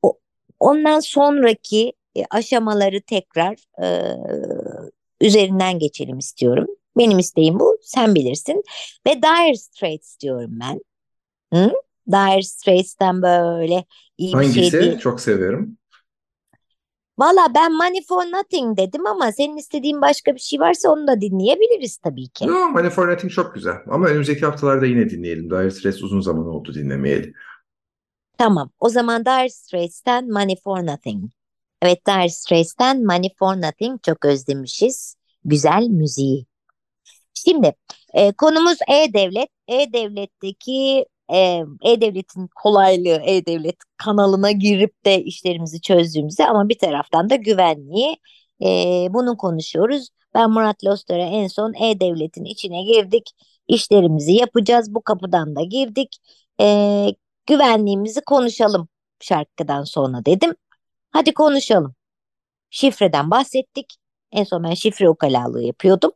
O, 0.02 0.18
ondan 0.60 1.00
sonraki 1.00 1.92
e, 2.16 2.24
aşamaları 2.30 3.02
tekrar 3.02 3.56
e, 3.82 4.16
üzerinden 5.20 5.78
geçelim 5.78 6.18
istiyorum. 6.18 6.66
Benim 6.96 7.18
isteğim 7.18 7.60
bu. 7.60 7.78
Sen 7.82 8.14
bilirsin. 8.14 8.62
Ve 9.06 9.22
Dire 9.22 9.56
Straits 9.56 10.20
diyorum 10.20 10.60
ben. 10.60 10.80
Hı? 11.52 11.72
Dire 12.08 12.42
Straits'ten 12.42 13.22
böyle 13.22 13.84
iyi 14.18 14.32
Hangisi? 14.34 14.60
bir 14.60 14.70
şey 14.70 14.80
değil. 14.80 14.98
Çok 14.98 15.20
severim. 15.20 15.78
Valla 17.18 17.54
ben 17.54 17.72
Money 17.72 18.02
for 18.08 18.24
Nothing 18.24 18.78
dedim 18.78 19.06
ama 19.06 19.32
senin 19.32 19.56
istediğin 19.56 20.02
başka 20.02 20.34
bir 20.34 20.40
şey 20.40 20.60
varsa 20.60 20.90
onu 20.90 21.06
da 21.06 21.20
dinleyebiliriz 21.20 21.96
tabii 21.96 22.28
ki. 22.28 22.46
No, 22.46 22.68
Money 22.68 22.90
for 22.90 23.08
Nothing 23.08 23.32
çok 23.32 23.54
güzel. 23.54 23.76
Ama 23.90 24.06
önümüzdeki 24.06 24.46
haftalarda 24.46 24.86
yine 24.86 25.10
dinleyelim. 25.10 25.50
Dire 25.50 25.70
Straits 25.70 26.02
uzun 26.02 26.20
zaman 26.20 26.46
oldu 26.46 26.74
dinlemeyeli. 26.74 27.32
Tamam. 28.38 28.70
O 28.80 28.88
zaman 28.88 29.24
Dire 29.24 29.48
Straits'ten 29.48 30.30
Money 30.30 30.56
for 30.64 30.86
Nothing. 30.86 31.30
Evet 31.82 32.06
Dire 32.06 32.28
Straits'ten 32.28 33.04
Money 33.04 33.30
for 33.38 33.56
Nothing 33.56 34.02
çok 34.02 34.24
özlemişiz. 34.24 35.16
Güzel 35.44 35.82
müziği. 35.82 36.46
Şimdi 37.44 37.74
e, 38.14 38.32
konumuz 38.32 38.78
E-Devlet. 38.88 39.48
E-Devlet'teki 39.68 41.06
e-Devlet'in 41.84 42.48
kolaylığı, 42.54 43.20
E-Devlet 43.24 43.76
kanalına 43.96 44.50
girip 44.50 45.04
de 45.04 45.22
işlerimizi 45.22 45.80
çözdüğümüzde 45.80 46.46
ama 46.46 46.68
bir 46.68 46.78
taraftan 46.78 47.30
da 47.30 47.36
güvenliği 47.36 48.16
e, 48.62 48.66
bunu 49.10 49.36
konuşuyoruz. 49.36 50.08
Ben 50.34 50.50
Murat 50.50 50.84
Lostar'a 50.84 51.24
en 51.24 51.46
son 51.46 51.74
E-Devlet'in 51.74 52.44
içine 52.44 52.82
girdik. 52.82 53.30
İşlerimizi 53.68 54.32
yapacağız. 54.32 54.94
Bu 54.94 55.02
kapıdan 55.02 55.56
da 55.56 55.62
girdik. 55.62 56.16
E, 56.60 57.08
güvenliğimizi 57.46 58.20
konuşalım 58.20 58.88
şarkıdan 59.20 59.84
sonra 59.84 60.24
dedim. 60.24 60.54
Hadi 61.10 61.34
konuşalım. 61.34 61.94
Şifreden 62.70 63.30
bahsettik. 63.30 63.96
En 64.32 64.44
son 64.44 64.64
ben 64.64 64.74
şifre 64.74 65.08
ukalalığı 65.10 65.62
yapıyordum. 65.62 66.12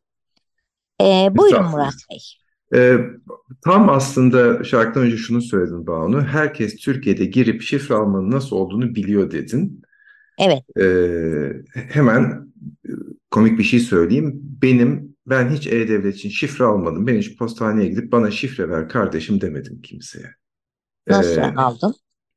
E, 1.00 1.30
buyurun 1.36 1.64
Murat 1.64 1.94
Bey. 2.10 2.18
E, 2.74 2.98
tam 3.64 3.88
aslında 3.88 4.64
şarkıdan 4.64 5.06
önce 5.06 5.16
şunu 5.16 5.42
söyledin 5.42 5.86
Banu. 5.86 6.22
Herkes 6.22 6.76
Türkiye'de 6.76 7.24
girip 7.24 7.62
şifre 7.62 7.94
almanın 7.94 8.30
nasıl 8.30 8.56
olduğunu 8.56 8.94
biliyor 8.94 9.30
dedin. 9.30 9.82
Evet. 10.38 10.78
E, 10.80 10.86
hemen 11.74 12.52
komik 13.30 13.58
bir 13.58 13.64
şey 13.64 13.80
söyleyeyim. 13.80 14.40
Benim 14.62 15.16
ben 15.26 15.50
hiç 15.50 15.66
E-Devlet 15.66 16.14
için 16.14 16.28
şifre 16.28 16.64
almadım. 16.64 17.06
Ben 17.06 17.18
hiç 17.18 17.38
postaneye 17.38 17.88
gidip 17.88 18.12
bana 18.12 18.30
şifre 18.30 18.68
ver 18.68 18.88
kardeşim 18.88 19.40
demedim 19.40 19.80
kimseye. 19.82 20.34
Nasıl 21.08 21.36
ee, 21.36 21.54
aldın? 21.56 21.94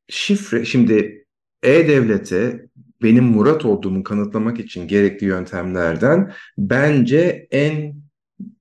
Şifre 0.09 0.65
şimdi 0.65 1.25
E-Devlet'e 1.63 2.69
benim 3.01 3.23
Murat 3.23 3.65
olduğumu 3.65 4.03
kanıtlamak 4.03 4.59
için 4.59 4.87
gerekli 4.87 5.27
yöntemlerden 5.27 6.33
bence 6.57 7.47
en 7.51 7.95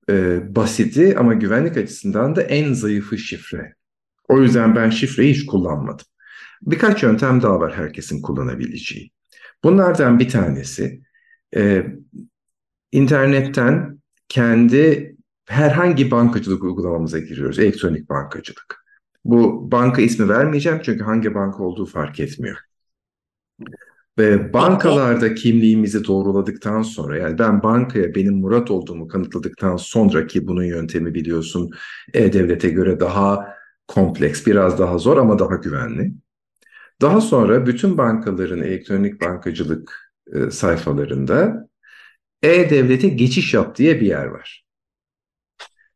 e, 0.09 0.41
basiti 0.55 1.17
ama 1.17 1.33
güvenlik 1.33 1.77
açısından 1.77 2.35
da 2.35 2.41
en 2.41 2.73
zayıfı 2.73 3.17
şifre. 3.17 3.75
O 4.27 4.41
yüzden 4.41 4.75
ben 4.75 4.89
şifreyi 4.89 5.33
hiç 5.33 5.45
kullanmadım. 5.45 6.05
Birkaç 6.61 7.03
yöntem 7.03 7.41
daha 7.41 7.59
var 7.59 7.77
herkesin 7.77 8.21
kullanabileceği. 8.21 9.11
Bunlardan 9.63 10.19
bir 10.19 10.29
tanesi 10.29 11.01
e, 11.55 11.85
internetten 12.91 13.99
kendi 14.27 15.15
herhangi 15.47 16.11
bankacılık 16.11 16.63
uygulamamıza 16.63 17.19
giriyoruz. 17.19 17.59
Elektronik 17.59 18.09
bankacılık. 18.09 18.85
Bu 19.25 19.71
banka 19.71 20.01
ismi 20.01 20.29
vermeyeceğim 20.29 20.79
çünkü 20.83 21.03
hangi 21.03 21.35
banka 21.35 21.63
olduğu 21.63 21.85
fark 21.85 22.19
etmiyor. 22.19 22.57
Ve 24.19 24.53
bankalarda 24.53 25.35
kimliğimizi 25.35 26.05
doğruladıktan 26.05 26.81
sonra 26.81 27.17
yani 27.17 27.39
ben 27.39 27.63
bankaya 27.63 28.15
benim 28.15 28.33
Murat 28.33 28.71
olduğumu 28.71 29.07
kanıtladıktan 29.07 29.77
sonra 29.77 30.27
ki 30.27 30.47
bunun 30.47 30.63
yöntemi 30.63 31.13
biliyorsun 31.13 31.69
e-devlete 32.13 32.69
göre 32.69 32.99
daha 32.99 33.53
kompleks, 33.87 34.45
biraz 34.45 34.79
daha 34.79 34.97
zor 34.97 35.17
ama 35.17 35.39
daha 35.39 35.55
güvenli. 35.55 36.13
Daha 37.01 37.21
sonra 37.21 37.65
bütün 37.65 37.97
bankaların 37.97 38.61
elektronik 38.61 39.21
bankacılık 39.21 40.13
e, 40.33 40.51
sayfalarında 40.51 41.69
e-devlete 42.43 43.07
geçiş 43.07 43.53
yap 43.53 43.77
diye 43.77 44.01
bir 44.01 44.07
yer 44.07 44.25
var. 44.25 44.65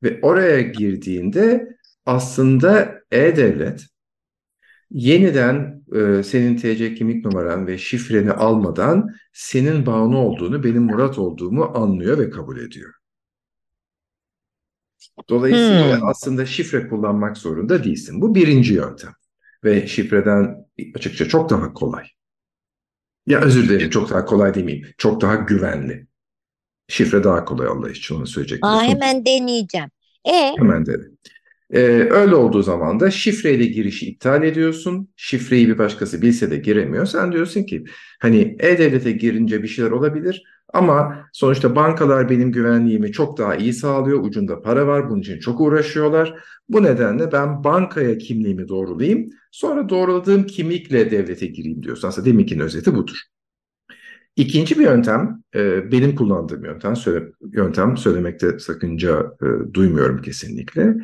Ve 0.03 0.19
oraya 0.21 0.61
girdiğinde 0.61 1.77
aslında 2.05 3.01
e-devlet 3.11 3.92
yeniden 4.93 5.83
e, 5.95 6.23
senin 6.23 6.57
TC 6.57 6.95
kimlik 6.95 7.25
numaran 7.25 7.67
ve 7.67 7.77
şifreni 7.77 8.31
almadan 8.31 9.09
senin 9.33 9.85
Banu 9.85 10.17
olduğunu, 10.17 10.63
benim 10.63 10.83
Murat 10.83 11.17
olduğumu 11.17 11.71
anlıyor 11.75 12.17
ve 12.17 12.29
kabul 12.29 12.57
ediyor. 12.57 12.93
Dolayısıyla 15.29 15.99
hmm. 15.99 16.07
aslında 16.07 16.45
şifre 16.45 16.87
kullanmak 16.87 17.37
zorunda 17.37 17.83
değilsin. 17.83 18.21
Bu 18.21 18.35
birinci 18.35 18.73
yöntem. 18.73 19.13
Ve 19.63 19.87
şifreden 19.87 20.65
açıkça 20.95 21.27
çok 21.27 21.49
daha 21.49 21.73
kolay. 21.73 22.05
Ya 23.27 23.41
özür 23.41 23.69
dilerim 23.69 23.89
çok 23.89 24.09
daha 24.09 24.25
kolay 24.25 24.53
demeyeyim. 24.53 24.87
Çok 24.97 25.21
daha 25.21 25.35
güvenli. 25.35 26.07
Şifre 26.87 27.23
daha 27.23 27.45
kolay 27.45 27.67
Allah 27.67 27.89
için 27.89 28.15
onu 28.15 28.27
söyleyecektim. 28.27 28.69
Aa, 28.69 28.83
hemen 28.83 29.25
deneyeceğim. 29.25 29.89
E? 30.25 30.53
Hemen 30.57 30.85
dedim. 30.85 31.17
Ee, 31.73 31.79
öyle 32.11 32.35
olduğu 32.35 32.63
zaman 32.63 32.99
da 32.99 33.11
şifreyle 33.11 33.65
girişi 33.65 34.05
iptal 34.05 34.43
ediyorsun. 34.43 35.09
Şifreyi 35.15 35.67
bir 35.67 35.77
başkası 35.77 36.21
bilse 36.21 36.51
de 36.51 36.57
giremiyor. 36.57 37.05
Sen 37.05 37.31
diyorsun 37.31 37.63
ki 37.63 37.83
hani 38.21 38.57
e-devlete 38.59 39.11
girince 39.11 39.63
bir 39.63 39.67
şeyler 39.67 39.91
olabilir 39.91 40.43
ama 40.73 41.25
sonuçta 41.33 41.75
bankalar 41.75 42.29
benim 42.29 42.51
güvenliğimi 42.51 43.11
çok 43.11 43.37
daha 43.37 43.55
iyi 43.55 43.73
sağlıyor. 43.73 44.23
Ucunda 44.23 44.61
para 44.61 44.87
var. 44.87 45.09
Bunun 45.09 45.21
için 45.21 45.39
çok 45.39 45.61
uğraşıyorlar. 45.61 46.33
Bu 46.69 46.83
nedenle 46.83 47.31
ben 47.31 47.63
bankaya 47.63 48.17
kimliğimi 48.17 48.67
doğrulayayım. 48.67 49.29
Sonra 49.51 49.89
doğruladığım 49.89 50.43
kimlikle 50.43 51.11
devlete 51.11 51.47
gireyim 51.47 51.83
diyorsun. 51.83 52.07
Aslında 52.07 52.25
deminkinin 52.29 52.59
özeti 52.63 52.95
budur. 52.95 53.17
İkinci 54.35 54.79
bir 54.79 54.83
yöntem, 54.83 55.43
e, 55.55 55.91
benim 55.91 56.15
kullandığım 56.15 56.65
yöntem, 56.65 56.93
yöntem 57.51 57.97
söylemekte 57.97 58.59
sakınca 58.59 59.37
e, 59.41 59.73
duymuyorum 59.73 60.21
kesinlikle. 60.21 60.95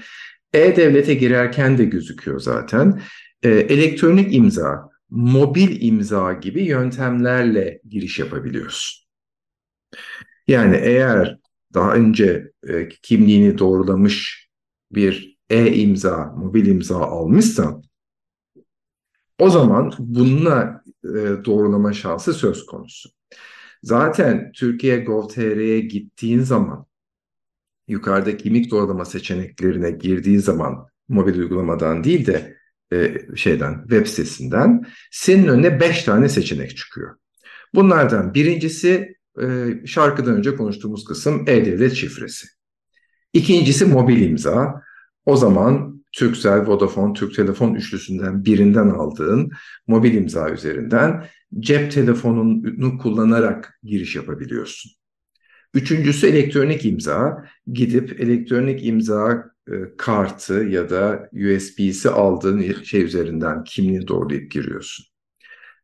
E-Devlet'e 0.53 1.13
girerken 1.13 1.77
de 1.77 1.85
gözüküyor 1.85 2.39
zaten. 2.39 3.01
E, 3.43 3.49
elektronik 3.49 4.35
imza, 4.35 4.89
mobil 5.09 5.81
imza 5.81 6.33
gibi 6.33 6.63
yöntemlerle 6.63 7.81
giriş 7.89 8.19
yapabiliyorsun. 8.19 9.05
Yani 10.47 10.75
eğer 10.75 11.37
daha 11.73 11.93
önce 11.93 12.51
e, 12.67 12.89
kimliğini 12.89 13.57
doğrulamış 13.57 14.49
bir 14.91 15.37
e-imza, 15.49 16.33
mobil 16.37 16.65
imza 16.65 16.97
almışsan 16.97 17.83
o 19.39 19.49
zaman 19.49 19.93
bununla 19.99 20.83
e, 21.03 21.45
doğrulama 21.45 21.93
şansı 21.93 22.33
söz 22.33 22.65
konusu. 22.65 23.09
Zaten 23.83 24.51
Türkiye 24.51 24.99
Gov.tr'ye 24.99 25.79
gittiğin 25.79 26.39
zaman 26.39 26.85
yukarıda 27.89 28.37
kimlik 28.37 28.71
doğrulama 28.71 29.05
seçeneklerine 29.05 29.91
girdiği 29.91 30.39
zaman 30.39 30.87
mobil 31.07 31.39
uygulamadan 31.39 32.03
değil 32.03 32.25
de 32.25 32.57
e, 32.93 33.17
şeyden 33.35 33.81
web 33.81 34.05
sitesinden 34.05 34.83
senin 35.11 35.47
önüne 35.47 35.79
5 35.79 36.03
tane 36.03 36.29
seçenek 36.29 36.77
çıkıyor. 36.77 37.15
Bunlardan 37.75 38.33
birincisi 38.33 39.15
e, 39.41 39.45
şarkıdan 39.85 40.35
önce 40.35 40.55
konuştuğumuz 40.55 41.05
kısım 41.05 41.43
e-devlet 41.47 41.93
şifresi. 41.93 42.47
İkincisi 43.33 43.85
mobil 43.85 44.21
imza. 44.21 44.81
O 45.25 45.35
zaman 45.35 46.03
Turkcell, 46.11 46.67
Vodafone, 46.67 47.13
Türk 47.13 47.35
Telefon 47.35 47.73
üçlüsünden 47.73 48.45
birinden 48.45 48.89
aldığın 48.89 49.51
mobil 49.87 50.13
imza 50.13 50.49
üzerinden 50.49 51.25
cep 51.59 51.91
telefonunu 51.91 52.97
kullanarak 52.97 53.79
giriş 53.83 54.15
yapabiliyorsun. 54.15 54.91
Üçüncüsü 55.73 56.27
elektronik 56.27 56.85
imza. 56.85 57.45
Gidip 57.73 58.21
elektronik 58.21 58.85
imza 58.85 59.51
e, 59.67 59.73
kartı 59.97 60.53
ya 60.53 60.89
da 60.89 61.29
USB'si 61.33 62.09
aldığın 62.09 62.83
şey 62.83 63.03
üzerinden 63.03 63.63
kimliğini 63.63 64.07
doğrulayıp 64.07 64.51
giriyorsun. 64.51 65.05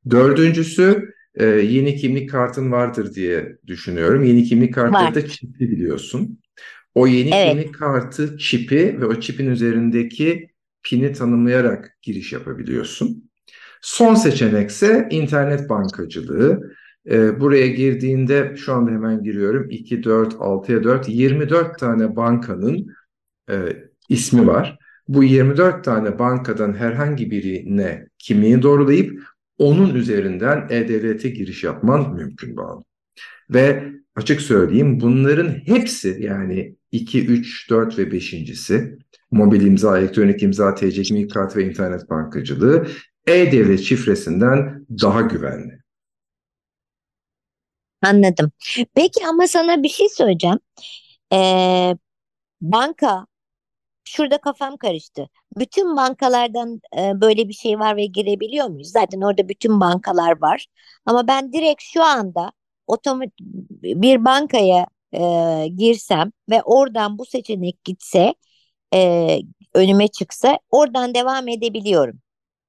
Dördüncüsü 0.10 1.14
e, 1.36 1.46
yeni 1.46 1.96
kimlik 1.96 2.30
kartın 2.30 2.72
vardır 2.72 3.14
diye 3.14 3.58
düşünüyorum. 3.68 4.24
Yeni 4.24 4.44
kimlik 4.44 4.74
kartları 4.74 5.16
da 5.16 5.28
çipli 5.28 5.72
biliyorsun. 5.72 6.40
O 6.96 7.08
yeni 7.08 7.36
evet. 7.36 7.50
kimlik 7.50 7.76
kartı 7.76 8.38
çipi 8.38 8.98
ve 9.02 9.06
o 9.06 9.20
çipin 9.20 9.48
üzerindeki 9.48 10.50
pini 10.84 11.14
tanımlayarak 11.14 11.98
giriş 12.02 12.34
yapabiliyorsun. 12.34 13.32
Son 13.82 14.16
seçenekse 14.16 15.08
internet 15.12 15.70
bankacılığı. 15.70 16.76
E, 17.10 17.40
buraya 17.40 17.68
girdiğinde 17.68 18.56
şu 18.58 18.74
anda 18.74 18.92
hemen 18.92 19.24
giriyorum. 19.24 19.70
2, 19.70 20.04
4, 20.04 20.34
6'ya 20.34 20.84
4, 20.84 21.10
24 21.10 21.80
tane 21.80 22.16
bankanın 22.16 22.88
e, 23.50 23.56
ismi 24.10 24.48
var. 24.48 24.78
Bu 25.08 25.24
24 25.24 25.84
tane 25.84 26.20
bankadan 26.20 26.74
herhangi 26.74 27.32
birine 27.32 28.08
kimliğini 28.18 28.62
doğrulayıp 28.62 29.24
onun 29.58 29.96
üzerinden 29.96 30.68
E-Devlet'e 30.70 31.30
giriş 31.30 31.64
yapman 31.64 32.16
mümkün 32.16 32.58
bağlı. 32.58 32.84
Ve 33.50 33.84
açık 34.16 34.42
söyleyeyim 34.42 35.00
bunların 35.00 35.50
hepsi 35.50 36.18
yani 36.20 36.76
2, 36.92 37.26
3, 37.26 37.70
4 37.70 38.00
ve 38.00 38.04
5.si 38.04 38.98
mobil 39.32 39.62
imza, 39.62 40.00
elektronik 40.00 40.44
imza, 40.44 40.76
TC 40.76 41.02
kimlik 41.02 41.32
kartı 41.32 41.60
ve 41.60 41.66
internet 41.66 42.10
bankacılığı 42.10 42.88
e-devlet 43.28 43.80
şifresinden 43.80 44.86
daha 45.02 45.22
güvenli. 45.22 45.85
Anladım. 48.06 48.52
Peki 48.96 49.28
ama 49.28 49.48
sana 49.48 49.84
bir 49.84 49.90
şey 49.90 50.10
söyleyeceğim. 50.10 50.60
Ee, 51.34 51.96
banka, 52.62 53.28
şurada 54.06 54.38
kafam 54.38 54.78
karıştı. 54.78 55.30
Bütün 55.58 55.98
bankalardan 55.98 56.82
e, 57.00 57.22
böyle 57.22 57.50
bir 57.50 57.54
şey 57.54 57.80
var 57.80 57.98
ve 57.98 58.06
girebiliyor 58.06 58.68
muyuz? 58.68 58.92
Zaten 58.92 59.22
orada 59.22 59.50
bütün 59.50 59.82
bankalar 59.82 60.42
var. 60.42 60.68
Ama 61.06 61.28
ben 61.28 61.54
direkt 61.54 61.84
şu 61.84 62.04
anda 62.04 62.52
otomat 62.88 63.30
bir 63.84 64.26
bankaya 64.26 64.88
e, 65.14 65.68
girsem 65.78 66.32
ve 66.50 66.64
oradan 66.64 67.18
bu 67.20 67.26
seçenek 67.26 67.84
gitse, 67.86 68.36
e, 68.96 69.40
önüme 69.76 70.10
çıksa 70.10 70.60
oradan 70.72 71.16
devam 71.16 71.48
edebiliyorum. 71.48 72.22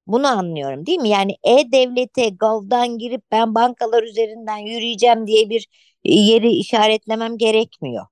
Bunu 0.07 0.27
anlıyorum 0.27 0.85
değil 0.85 0.99
mi? 0.99 1.09
Yani 1.09 1.35
e-devlete 1.43 2.29
Gov'dan 2.29 2.97
girip 2.97 3.21
ben 3.31 3.55
bankalar 3.55 4.03
üzerinden 4.03 4.57
yürüyeceğim 4.57 5.27
diye 5.27 5.49
bir 5.49 5.67
e, 6.05 6.13
yeri 6.13 6.49
işaretlemem 6.49 7.37
gerekmiyor. 7.37 8.05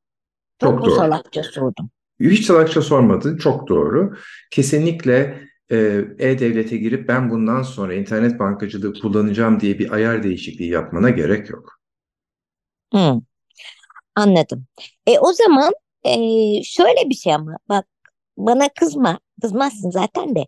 Çok, 0.62 0.72
Çok 0.72 0.86
doğru. 0.86 0.96
salakça 0.96 1.44
sordum. 1.44 1.90
Hiç 2.20 2.46
salakça 2.46 2.82
sormadın. 2.82 3.38
Çok 3.38 3.70
doğru. 3.70 4.16
Kesinlikle 4.52 5.42
e, 5.72 5.78
e-devlete 6.20 6.78
girip 6.78 7.08
ben 7.08 7.30
bundan 7.30 7.62
sonra 7.62 7.94
internet 7.94 8.40
bankacılığı 8.40 8.94
kullanacağım 8.94 9.60
diye 9.60 9.80
bir 9.80 9.92
ayar 9.92 10.24
değişikliği 10.24 10.70
yapmana 10.70 11.10
gerek 11.10 11.50
yok. 11.50 11.80
Hmm. 12.92 13.22
Anladım. 14.16 14.66
E 15.08 15.20
o 15.20 15.34
zaman 15.34 15.74
e, 16.04 16.14
şöyle 16.64 17.10
bir 17.10 17.16
şey 17.16 17.34
ama 17.34 17.58
bak 17.70 17.86
bana 18.38 18.70
kızma, 18.70 19.20
kızmazsın 19.42 19.90
zaten 19.90 20.36
de. 20.36 20.48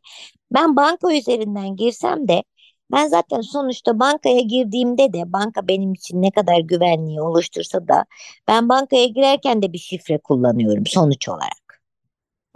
Ben 0.52 0.76
banka 0.76 1.16
üzerinden 1.16 1.76
girsem 1.76 2.28
de 2.28 2.44
ben 2.92 3.08
zaten 3.08 3.42
sonuçta 3.42 4.00
bankaya 4.00 4.42
girdiğimde 4.42 5.14
de 5.14 5.34
banka 5.34 5.68
benim 5.68 5.94
için 5.94 6.22
ne 6.22 6.32
kadar 6.32 6.60
güvenliği 6.60 7.22
oluştursa 7.22 7.88
da 7.88 8.06
ben 8.48 8.70
bankaya 8.70 9.06
girerken 9.06 9.62
de 9.62 9.74
bir 9.74 9.78
şifre 9.78 10.18
kullanıyorum 10.18 10.86
sonuç 10.86 11.30
olarak. 11.30 11.82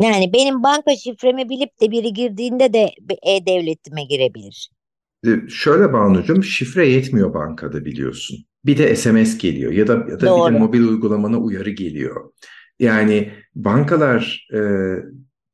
Yani 0.01 0.33
benim 0.33 0.63
banka 0.63 0.95
şifremi 0.95 1.49
bilip 1.49 1.81
de 1.81 1.91
biri 1.91 2.13
girdiğinde 2.13 2.73
de 2.73 2.91
e-devletime 3.23 4.03
girebilir. 4.03 4.69
E, 5.27 5.29
şöyle 5.49 5.93
Banucuğum 5.93 6.43
şifre 6.43 6.87
yetmiyor 6.87 7.33
bankada 7.33 7.85
biliyorsun. 7.85 8.37
Bir 8.65 8.77
de 8.77 8.95
SMS 8.95 9.37
geliyor 9.37 9.71
ya 9.71 9.87
da 9.87 9.93
ya 9.93 10.19
da 10.19 10.27
Doğru. 10.27 10.49
bir 10.49 10.55
de 10.55 10.59
mobil 10.59 10.81
uygulamana 10.81 11.37
uyarı 11.37 11.69
geliyor. 11.69 12.31
Yani 12.79 13.31
bankalar 13.55 14.47
e, 14.53 14.59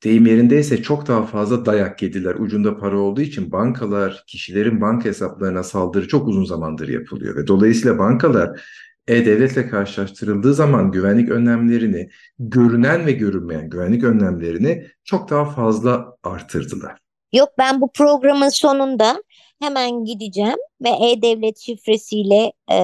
deyim 0.03 0.25
yerindeyse 0.25 0.83
çok 0.83 1.07
daha 1.07 1.25
fazla 1.25 1.65
dayak 1.65 2.01
yediler. 2.01 2.36
Ucunda 2.36 2.77
para 2.77 2.99
olduğu 2.99 3.21
için 3.21 3.51
bankalar, 3.51 4.23
kişilerin 4.27 4.81
banka 4.81 5.10
hesaplarına 5.10 5.63
saldırı 5.63 6.07
çok 6.07 6.27
uzun 6.27 6.45
zamandır 6.45 6.88
yapılıyor 6.88 7.36
ve 7.36 7.47
dolayısıyla 7.47 7.99
bankalar 7.99 8.62
e-devletle 9.07 9.69
karşılaştırıldığı 9.69 10.53
zaman 10.53 10.91
güvenlik 10.91 11.29
önlemlerini, 11.29 12.10
görünen 12.39 13.05
ve 13.05 13.12
görünmeyen 13.12 13.69
güvenlik 13.69 14.03
önlemlerini 14.03 14.88
çok 15.03 15.29
daha 15.29 15.45
fazla 15.45 16.15
artırdılar. 16.23 16.97
Yok 17.33 17.49
ben 17.57 17.81
bu 17.81 17.91
programın 17.91 18.49
sonunda 18.49 19.23
hemen 19.60 20.03
gideceğim 20.03 20.57
ve 20.83 20.89
e-devlet 20.89 21.57
şifresiyle 21.57 22.51
e, 22.71 22.77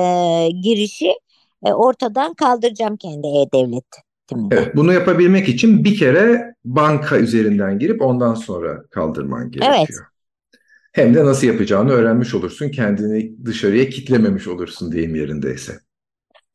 girişi 0.64 1.14
e, 1.66 1.74
ortadan 1.74 2.34
kaldıracağım 2.34 2.98
kendi 2.98 3.28
e-devletimde. 4.34 4.56
Evet, 4.56 4.76
bunu 4.76 4.94
yapabilmek 4.94 5.50
için 5.50 5.84
bir 5.84 5.98
kere 5.98 6.56
banka 6.66 7.18
üzerinden 7.18 7.80
girip 7.80 8.02
ondan 8.02 8.34
sonra 8.34 8.84
kaldırman 8.92 9.52
gerekiyor. 9.52 9.76
Evet. 9.78 9.90
Hem 10.94 11.16
de 11.16 11.26
nasıl 11.26 11.48
yapacağını 11.48 11.92
öğrenmiş 11.92 12.36
olursun, 12.36 12.70
kendini 12.70 13.46
dışarıya 13.46 13.90
kitlememiş 13.90 14.48
olursun 14.48 14.92
diyeyim 14.92 15.16
yerindeyse. 15.16 15.74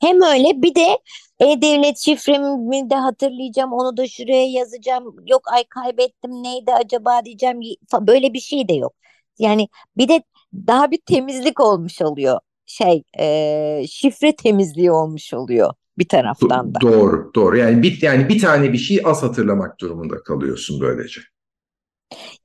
Hem 0.01 0.23
öyle 0.23 0.63
bir 0.63 0.75
de 0.75 0.99
e-devlet 1.41 1.99
şifremi 1.99 2.91
de 2.91 2.95
hatırlayacağım 2.95 3.73
onu 3.73 3.97
da 3.97 4.09
şuraya 4.09 4.51
yazacağım. 4.51 5.15
Yok 5.27 5.43
ay 5.53 5.65
kaybettim 5.65 6.31
neydi 6.31 6.73
acaba 6.73 7.25
diyeceğim. 7.25 7.61
Böyle 8.01 8.33
bir 8.33 8.41
şey 8.41 8.69
de 8.69 8.73
yok. 8.73 8.95
Yani 9.39 9.69
bir 9.97 10.09
de 10.09 10.23
daha 10.55 10.91
bir 10.91 11.01
temizlik 11.07 11.61
olmuş 11.61 12.03
oluyor. 12.03 12.41
Şey 12.67 13.03
e, 13.19 13.87
şifre 13.89 14.37
temizliği 14.37 14.91
olmuş 14.91 15.35
oluyor 15.35 15.75
bir 15.99 16.09
taraftan 16.09 16.75
da. 16.75 16.81
Doğru, 16.81 17.31
doğru. 17.35 17.57
Yani 17.57 17.83
bir 17.83 18.03
yani 18.03 18.29
bir 18.29 18.41
tane 18.41 18.73
bir 18.73 18.79
şey 18.79 19.01
az 19.05 19.23
hatırlamak 19.23 19.81
durumunda 19.81 20.23
kalıyorsun 20.23 20.81
böylece. 20.81 21.21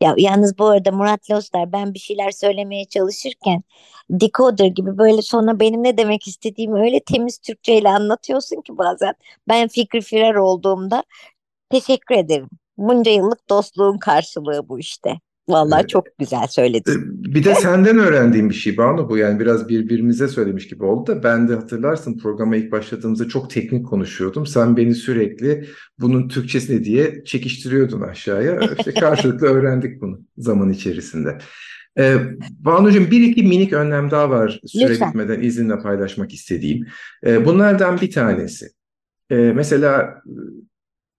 Ya 0.01 0.15
yalnız 0.17 0.57
bu 0.57 0.65
arada 0.65 0.91
Murat 0.91 1.31
Lostar 1.31 1.71
ben 1.71 1.93
bir 1.93 1.99
şeyler 1.99 2.31
söylemeye 2.31 2.85
çalışırken 2.85 3.63
decoder 4.09 4.65
gibi 4.65 4.97
böyle 4.97 5.21
sonra 5.21 5.59
benim 5.59 5.83
ne 5.83 5.97
demek 5.97 6.27
istediğimi 6.27 6.79
öyle 6.79 6.99
temiz 6.99 7.37
Türkçeyle 7.37 7.89
anlatıyorsun 7.89 8.61
ki 8.61 8.77
bazen 8.77 9.13
ben 9.47 9.67
Fikri 9.67 10.01
Firar 10.01 10.35
olduğumda 10.35 11.03
teşekkür 11.69 12.15
ederim. 12.15 12.49
Bunca 12.77 13.11
yıllık 13.11 13.49
dostluğun 13.49 13.97
karşılığı 13.97 14.69
bu 14.69 14.79
işte. 14.79 15.19
Vallahi 15.47 15.87
çok 15.87 16.05
güzel 16.19 16.47
söyledin. 16.47 17.23
Bir 17.33 17.43
de 17.43 17.55
senden 17.55 17.97
öğrendiğim 17.97 18.49
bir 18.49 18.55
şey 18.55 18.77
Banu 18.77 19.09
bu. 19.09 19.17
Yani 19.17 19.39
biraz 19.39 19.69
birbirimize 19.69 20.27
söylemiş 20.27 20.67
gibi 20.67 20.83
oldu 20.83 21.07
da 21.07 21.23
ben 21.23 21.47
de 21.47 21.55
hatırlarsın 21.55 22.17
programa 22.17 22.55
ilk 22.55 22.71
başladığımızda 22.71 23.27
çok 23.27 23.49
teknik 23.49 23.85
konuşuyordum. 23.85 24.45
Sen 24.45 24.77
beni 24.77 24.95
sürekli 24.95 25.65
bunun 25.99 26.27
Türkçesi 26.27 26.75
ne 26.75 26.83
diye 26.83 27.23
çekiştiriyordun 27.25 28.01
aşağıya. 28.01 28.59
İşte 28.77 28.93
karşılıklı 28.99 29.47
öğrendik 29.47 30.01
bunu 30.01 30.19
zaman 30.37 30.69
içerisinde. 30.69 31.37
Ee, 31.99 32.15
Banu'cum 32.59 33.11
bir 33.11 33.21
iki 33.21 33.43
minik 33.43 33.73
önlem 33.73 34.11
daha 34.11 34.29
var 34.29 34.59
süre 34.65 34.89
Lütfen. 34.89 35.09
bitmeden 35.09 35.41
izinle 35.41 35.79
paylaşmak 35.79 36.33
istediğim. 36.33 36.87
Ee, 37.25 37.45
bunlardan 37.45 38.01
bir 38.01 38.11
tanesi. 38.11 38.69
Ee, 39.29 39.35
mesela 39.35 40.21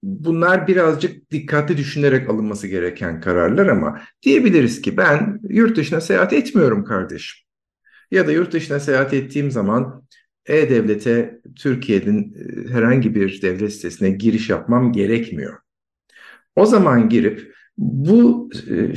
bunlar 0.05 0.67
birazcık 0.67 1.31
dikkatli 1.31 1.77
düşünerek 1.77 2.31
alınması 2.31 2.67
gereken 2.67 3.21
kararlar 3.21 3.67
ama 3.67 4.01
diyebiliriz 4.23 4.83
ki 4.83 4.97
ben 4.97 5.41
yurt 5.49 5.77
dışına 5.77 6.01
seyahat 6.01 6.33
etmiyorum 6.33 6.85
kardeşim. 6.85 7.45
Ya 8.11 8.27
da 8.27 8.33
yurt 8.33 8.53
dışına 8.53 8.81
seyahat 8.81 9.15
ettiğim 9.15 9.51
zaman 9.51 10.03
e-devlete 10.47 11.41
Türkiye'nin 11.57 12.35
e, 12.35 12.73
herhangi 12.73 13.15
bir 13.15 13.43
devlet 13.43 13.73
sitesine 13.73 14.11
giriş 14.11 14.51
yapmam 14.51 14.93
gerekmiyor. 14.93 15.59
O 16.57 16.67
zaman 16.67 17.09
girip 17.09 17.55
bu 17.79 18.51
e, 18.71 18.95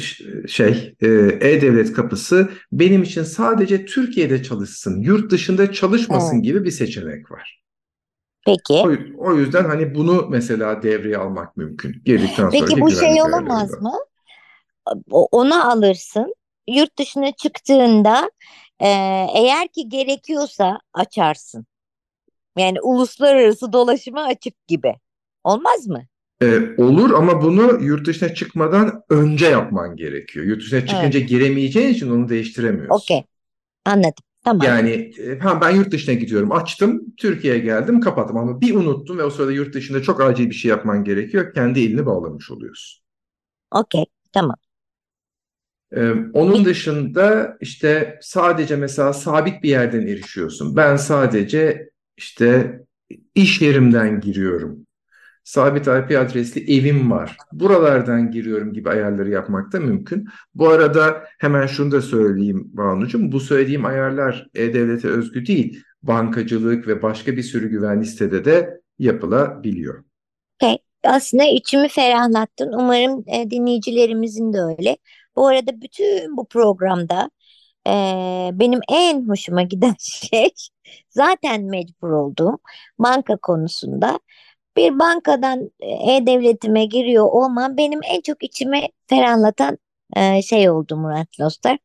şey 0.48 0.96
e, 1.02 1.08
e-devlet 1.42 1.94
kapısı 1.94 2.50
benim 2.72 3.04
için 3.04 3.24
sadece 3.24 3.86
Türkiye'de 3.86 4.44
çalışsın, 4.44 5.02
yurt 5.02 5.32
dışında 5.32 5.72
çalışmasın 5.72 6.36
evet. 6.36 6.46
gibi 6.46 6.64
bir 6.64 6.72
seçenek 6.72 7.32
var. 7.32 7.67
Peki. 8.48 8.74
O, 8.74 8.92
o 9.18 9.34
yüzden 9.34 9.66
hani 9.66 9.96
bunu 9.96 10.28
mesela 10.30 10.84
devreye 10.84 11.18
almak 11.18 11.58
mümkün. 11.58 12.02
Girdikten 12.06 12.50
Peki 12.50 12.82
bu 12.82 12.92
şey 12.92 13.22
olamaz 13.22 13.82
mı? 13.82 13.94
Onu 15.12 15.72
alırsın. 15.72 16.34
Yurt 16.68 17.00
dışına 17.00 17.32
çıktığında 17.32 18.32
e, 18.80 18.88
eğer 19.36 19.68
ki 19.68 19.90
gerekiyorsa 19.90 20.80
açarsın. 20.94 21.66
Yani 22.58 22.82
uluslararası 22.82 23.74
dolaşıma 23.74 24.24
açık 24.24 24.68
gibi. 24.68 24.96
Olmaz 25.44 25.88
mı? 25.88 26.04
Ee, 26.42 26.60
olur 26.78 27.12
ama 27.14 27.42
bunu 27.42 27.84
yurt 27.84 28.08
dışına 28.08 28.34
çıkmadan 28.34 29.04
önce 29.10 29.46
yapman 29.46 29.96
gerekiyor. 29.96 30.46
Yurt 30.46 30.62
dışına 30.62 30.88
çıkınca 30.88 31.20
evet. 31.20 31.30
giremeyeceğin 31.30 31.94
için 31.94 32.12
onu 32.12 32.30
değiştiremiyorsun. 32.30 32.96
Okey. 32.96 33.24
Anladım. 33.86 34.27
Tamam. 34.48 34.68
Yani 34.68 35.12
e, 35.20 35.40
ha 35.40 35.62
ben 35.62 35.70
yurt 35.70 35.92
dışına 35.92 36.16
gidiyorum. 36.16 36.52
Açtım, 36.52 37.02
Türkiye'ye 37.18 37.60
geldim, 37.60 38.00
kapattım 38.00 38.38
ama 38.38 38.62
bir 38.62 38.76
unuttum 38.76 39.18
ve 39.18 39.24
o 39.24 39.30
sırada 39.30 39.52
yurt 39.52 39.74
dışında 39.74 40.02
çok 40.02 40.22
acil 40.22 40.50
bir 40.50 40.56
şey 40.56 40.70
yapman 40.70 41.04
gerekiyor. 41.04 41.54
Kendi 41.54 41.80
elini 41.80 42.06
bağlamış 42.06 42.52
oluyorsun. 42.52 43.04
Okey, 43.72 44.06
tamam. 44.34 44.56
Ee, 45.96 46.12
onun 46.34 46.66
dışında 46.66 47.58
işte 47.62 48.20
sadece 48.22 48.76
mesela 48.76 49.14
sabit 49.14 49.64
bir 49.64 49.70
yerden 49.70 50.08
erişiyorsun. 50.08 50.76
Ben 50.76 50.96
sadece 50.96 51.90
işte 52.18 52.80
iş 53.36 53.62
yerimden 53.62 54.22
giriyorum 54.22 54.87
sabit 55.48 55.88
IP 55.88 56.18
adresli 56.18 56.78
evim 56.78 57.12
var. 57.12 57.38
Buralardan 57.52 58.32
giriyorum 58.32 58.74
gibi 58.74 58.90
ayarları 58.90 59.30
yapmak 59.30 59.74
da 59.74 59.80
mümkün. 59.80 60.28
Bu 60.56 60.70
arada 60.70 61.24
hemen 61.40 61.68
şunu 61.68 61.92
da 61.92 62.02
söyleyeyim 62.02 62.68
Banucuğum. 62.74 63.32
Bu 63.32 63.40
söylediğim 63.40 63.86
ayarlar 63.86 64.48
E-Devlet'e 64.56 65.08
özgü 65.08 65.46
değil. 65.46 65.84
Bankacılık 66.04 66.88
ve 66.88 67.02
başka 67.02 67.38
bir 67.38 67.44
sürü 67.44 67.70
güvenli 67.70 68.06
sitede 68.06 68.46
de 68.46 68.82
yapılabiliyor. 69.00 70.04
Okay. 70.56 70.78
Aslında 71.04 71.44
içimi 71.44 71.88
ferahlattın. 71.88 72.72
Umarım 72.74 73.24
e, 73.28 73.50
dinleyicilerimizin 73.50 74.54
de 74.54 74.62
öyle. 74.62 74.98
Bu 75.36 75.48
arada 75.48 75.82
bütün 75.82 76.38
bu 76.38 76.48
programda 76.48 77.30
e, 77.88 77.92
benim 78.54 78.80
en 78.90 79.28
hoşuma 79.28 79.62
giden 79.62 79.96
şey 80.00 80.50
zaten 81.10 81.64
mecbur 81.64 82.10
olduğum 82.10 82.60
banka 83.00 83.38
konusunda 83.38 84.20
bir 84.78 85.00
bankadan 85.00 85.72
e, 85.80 86.16
e-devletime 86.16 86.86
giriyor 86.86 87.26
olmam 87.26 87.78
benim 87.78 88.00
en 88.04 88.22
çok 88.22 88.44
içime 88.44 88.90
ferahlatan 89.08 89.78
e, 90.16 90.42
şey 90.42 90.70
oldu 90.70 90.98
Murat 90.98 91.40
Lostar. 91.40 91.78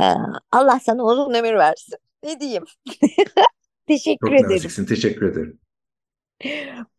E, 0.00 0.04
Allah 0.52 0.80
sana 0.80 1.04
uzun 1.04 1.34
ömür 1.34 1.54
versin. 1.54 1.94
Ne 2.24 2.40
diyeyim? 2.40 2.64
teşekkür 3.86 4.28
çok 4.28 4.40
ederim. 4.40 4.56
Naziksin. 4.56 4.86
Teşekkür 4.86 5.32
ederim. 5.32 5.60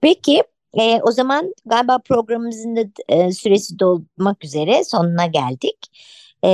Peki 0.01 0.43
e, 0.73 1.01
o 1.01 1.11
zaman 1.11 1.53
galiba 1.65 1.99
programımızın 1.99 2.75
da 2.75 2.81
e, 3.09 3.31
süresi 3.31 3.79
dolmak 3.79 4.45
üzere 4.45 4.83
sonuna 4.83 5.25
geldik. 5.25 5.77
E, 6.43 6.49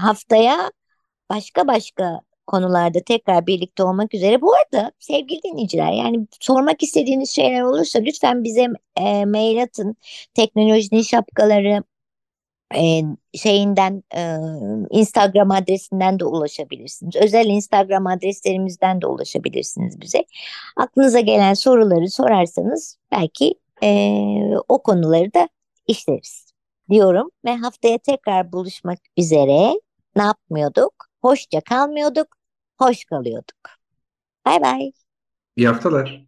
haftaya 0.00 0.70
başka 1.30 1.66
başka 1.66 2.20
konularda 2.52 3.00
tekrar 3.00 3.46
birlikte 3.46 3.82
olmak 3.82 4.14
üzere. 4.14 4.40
Bu 4.40 4.52
arada 4.54 4.92
sevgili 4.98 5.42
dinleyiciler 5.42 5.92
yani 5.92 6.26
sormak 6.40 6.82
istediğiniz 6.82 7.30
şeyler 7.30 7.62
olursa 7.62 7.98
lütfen 7.98 8.44
bize 8.44 8.66
e, 8.96 9.24
mail 9.24 9.62
atın. 9.62 9.96
Teknolojinin 10.34 11.02
şapkaları 11.02 11.82
e, 12.74 13.02
şeyinden 13.34 14.02
e, 14.16 14.36
Instagram 14.90 15.50
adresinden 15.50 16.20
de 16.20 16.24
ulaşabilirsiniz. 16.24 17.16
Özel 17.16 17.46
Instagram 17.46 18.06
adreslerimizden 18.06 19.00
de 19.00 19.06
ulaşabilirsiniz 19.06 20.00
bize. 20.00 20.24
Aklınıza 20.76 21.20
gelen 21.20 21.54
soruları 21.54 22.10
sorarsanız 22.10 22.98
belki 23.12 23.54
e, 23.82 24.10
o 24.68 24.82
konuları 24.82 25.34
da 25.34 25.48
işleriz 25.86 26.52
diyorum 26.90 27.30
ve 27.44 27.56
haftaya 27.56 27.98
tekrar 27.98 28.52
buluşmak 28.52 28.98
üzere. 29.16 29.72
Ne 30.16 30.22
yapmıyorduk? 30.22 30.92
Hoşça 31.22 31.60
kalmıyorduk, 31.60 32.41
hoş 32.88 33.04
kalıyorduk. 33.04 33.58
Bay 34.46 34.62
bay. 34.62 34.92
İyi 35.56 35.68
haftalar. 35.68 36.26